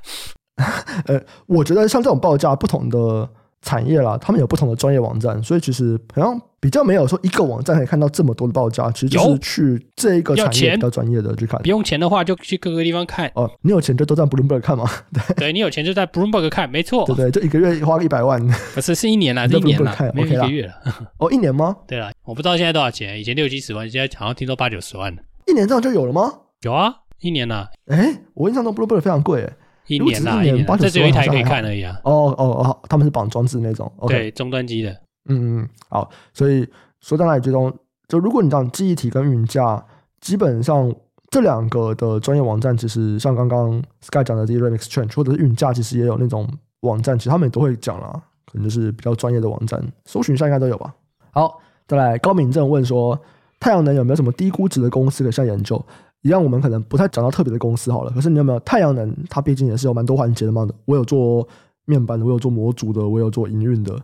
[1.06, 3.30] 呃，我觉得像这种报价，不同的
[3.62, 11.62] 产业啦，他们有不同的专业网站，所以其实好像比较没有说一个网站可以看到这么多的报价，其实就是去这一个产业比较专业的去看。
[11.62, 13.30] 不用钱的话，就去各个地方看。
[13.36, 14.90] 哦，你有钱就都在 Bloomberg 看嘛？
[15.14, 17.06] 对，对你有钱就在 Bloomberg 看，没错。
[17.06, 18.44] 对对，就一个月花个一百万，
[18.74, 20.74] 不是是一年啦， 一年啦，没有一个月了。
[21.18, 21.76] 哦，一年吗？
[21.86, 25.16] 对了，我不知道现在多少钱，以前六七十万，现在好像听说八九十万。
[25.46, 26.32] 一年这样就有了吗？
[26.62, 26.92] 有啊。
[27.20, 27.66] 一年呐？
[27.86, 29.52] 哎，我印象中 Bluebird 非常贵哎，
[29.86, 31.98] 一年呐，一年这只有一台可以看而已啊。
[32.04, 34.90] 哦哦哦，他们是绑装置那种，对，终端机的。
[35.28, 36.66] 嗯嗯，好，所以
[37.00, 37.72] 说到那里最终，
[38.08, 39.84] 就如果你讲记忆体跟云架，
[40.20, 40.92] 基本上
[41.30, 46.48] 这两个的专业网站，其实像刚刚 Sky 讲的 DRAM Exchange 或者是云架，其实也有那种
[46.80, 48.10] 网站，其实他们也都会讲啦，
[48.50, 50.94] 可能就是比较专业的网站，搜寻一下应该都有吧。
[51.30, 53.20] 好，再来高敏正问说，
[53.60, 55.84] 太阳能有没有什么低估值的公司可以下研究？
[56.22, 58.10] 一样，我们可能不太讲到特别的公司好了。
[58.10, 59.14] 可是你有没有太阳能？
[59.28, 60.68] 它毕竟也是有蛮多环节的嘛。
[60.84, 61.46] 我有做
[61.86, 63.98] 面板的，我有做模组的，我有做营运的。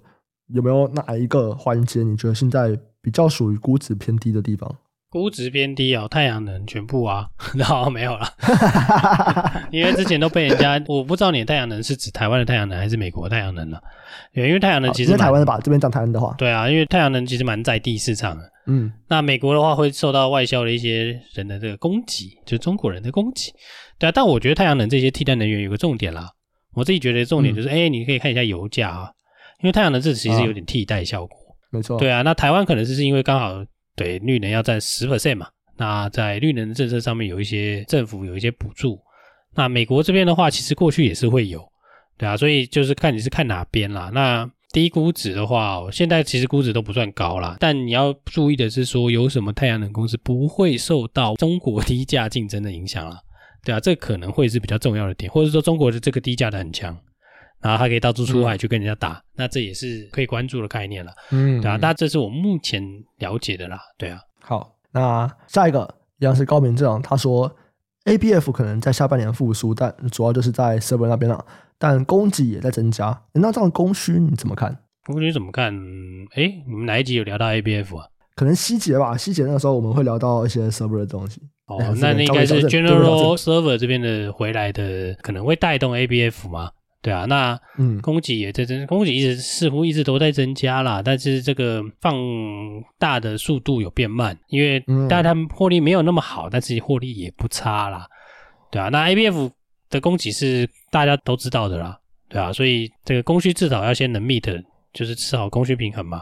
[0.49, 4.75] 有没有哪一个环节你觉得现在比较属于估值偏低的地方？
[5.17, 8.29] 估值偏低啊、哦，太阳能全部啊， 然后没有了，
[9.73, 13.83] 因为之前都被人家， 我不知道你的太阳能是指台湾的太阳能还是美国的太阳能了、啊。
[14.35, 18.45] 因为太阳能其实，台湾的吧，这边讲台湾的话，对啊，因为太阳能其实蛮在地市场的。
[18.67, 23.51] 嗯，那美国的话会受到外销的一些人的这个攻击，就是中国人的攻击。
[23.99, 26.29] 对啊，但我觉得太阳能这些替代能源有个重点啦，
[26.75, 29.11] 我自己觉得重点就是，哎、嗯欸，你可以看一下油价啊，
[29.63, 31.39] 因为太阳能这其实有点替代效果。
[31.39, 31.99] 啊、没错。
[31.99, 33.65] 对啊，那台湾可能是是因为刚好
[33.97, 39.01] 对绿能要占十 percent 嘛，那在绿能政策上面有一些政府有一些补助。
[39.55, 41.67] 那美国这边的话，其实过去也是会有，
[42.19, 44.11] 对啊，所以就是看你是看哪边啦。
[44.13, 53.19] 那低估值的话，现在其实估值都不算高啦，但你要注意的是说，有什么太阳能公司不会受到中国低价竞争的影响啦？
[53.65, 56.95] 对啊，这可能会是比较重要的点，或者说中国的这个低价的很强，
[57.67, 61.13] 然后他可以到处出海去跟人家打，嗯、那这也是可以关注的概念了。
[61.33, 62.81] 嗯，对啊，那这是我目前
[63.19, 63.81] 了解的啦。
[63.99, 67.55] 对啊，好，那下一个一样是高明这样，他说
[68.05, 71.45] ABF 可能在下半年复苏，但主要就是在 server 那边了。
[71.79, 74.75] 但供给也在增加，那这样供需你怎么看？
[75.05, 75.75] 供需怎么看？
[76.35, 78.07] 哎，你们哪一集有聊到 ABF 啊？
[78.35, 81.43] 可能希杰吧，希杰那个时候我们会聊到一些 server 的东西。
[81.67, 86.71] 哦，那那应该是 General Server 这边的回来的，可能会带动 ABF 嘛？
[87.07, 92.17] 对啊，那嗯，供给也在增，供给一直似乎一直都在增加啦，但是这个放
[92.99, 98.09] 大的速度有变慢，因为但他们获利没有那么好，但是获利也不差啦。
[98.73, 99.51] 对啊，那 ABF。
[99.89, 101.97] 的供给是大家都知道的啦，
[102.29, 104.61] 对啊，所以这个供需至少要先能 meet，
[104.93, 106.21] 就是吃好供需平衡嘛。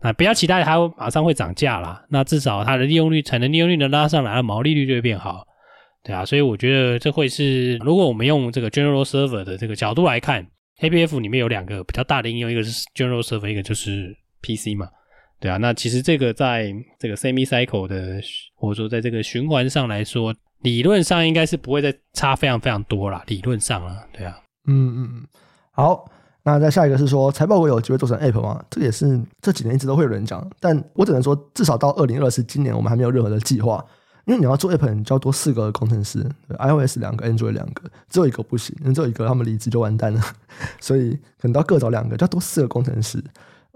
[0.00, 5.44] 那不要期待它马上会涨价啦，那至少它的利用率、产能利用率能拉上来，毛利率就会变好，
[6.02, 6.24] 对啊。
[6.24, 10.46] 所以我觉得这会是，如果我们用这个 General Server 的这个角度来看
[10.80, 14.88] ，ABF 里面有两个比较大的应用，一个是 General Server，一个就是 PC 嘛，
[15.38, 15.56] 对啊。
[15.56, 18.20] 那其实这个在这个 Semi Cycle 的，
[18.54, 20.34] 或者说在这个循环上来说。
[20.62, 25.26] 理论上应该是不会再差非常非常多啦，理论上啊，对啊，嗯嗯嗯，
[25.70, 26.04] 好，
[26.42, 28.62] 那再下一个是说财报会有机会做成 App 吗？
[28.68, 33.82] 这也是这几年一直都会有人讲，但我只能说至少到二零二四今年我们还没有任何的计划，
[34.30, 40.22] 因为你要做 App，你就要多四个工程师，iOS 两个，Android 两个，只有一个不行，因为只有一个他们离职就完蛋了，
[40.80, 43.20] 所以可能都要各找两个，就要多四个工程师，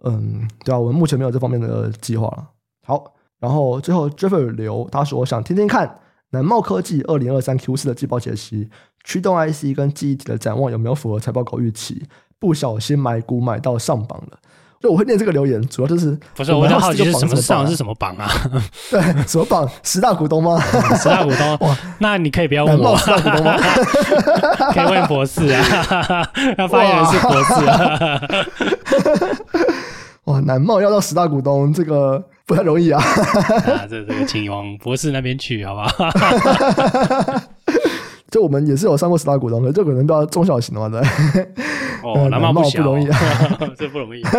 [0.05, 2.49] 嗯，对啊，我们目前没有这方面的计划。
[2.87, 5.99] 好，然后最后 Jeffrey 刘他说想听听看。
[6.31, 8.69] 南茂科技二零二三 Q 四的季报解析，
[9.05, 12.05] 驱动 IC 跟记忆体的展望有没有符合财报稿预期？
[12.41, 14.39] 不小心买股买到上榜了。
[14.85, 18.31] 就我会念这个留言，主要就是不是我很好奇是什么上是什么榜啊？
[18.93, 19.67] 对，什么榜？
[19.83, 20.61] 十大股东吗？
[21.01, 21.75] 十大股东 哇？
[21.97, 23.57] 那你可以不要问我十大股东吗？
[24.75, 28.21] 可以问博士啊，要发言人是博士啊。
[30.25, 33.03] 哇，南茂要到十大股东，这个不太容易啊！
[33.03, 36.11] 啊，这这个请往博士那边去，好不好？
[38.35, 41.01] 就我们也是有上过十大股东的，就可能比较中小型的嘛，对。
[42.03, 43.17] 哦， 南茂不容易啊，
[43.79, 44.21] 这不容易。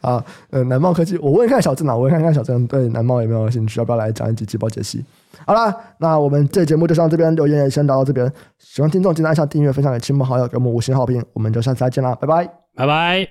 [0.00, 5.04] 啊，呃，南茂科技，我问一看小郑啊，我问一看小郑对南茂有没有兴趣，要不要来讲一集季报解析？
[5.44, 8.32] 好啦，那我们这节目就上这边，留言也先到这边。
[8.58, 11.22] 喜欢听众记得按下订阅，分享给亲朋好友，给我们五星好评。
[11.34, 13.26] 我们就下次再见啦，拜拜，拜拜。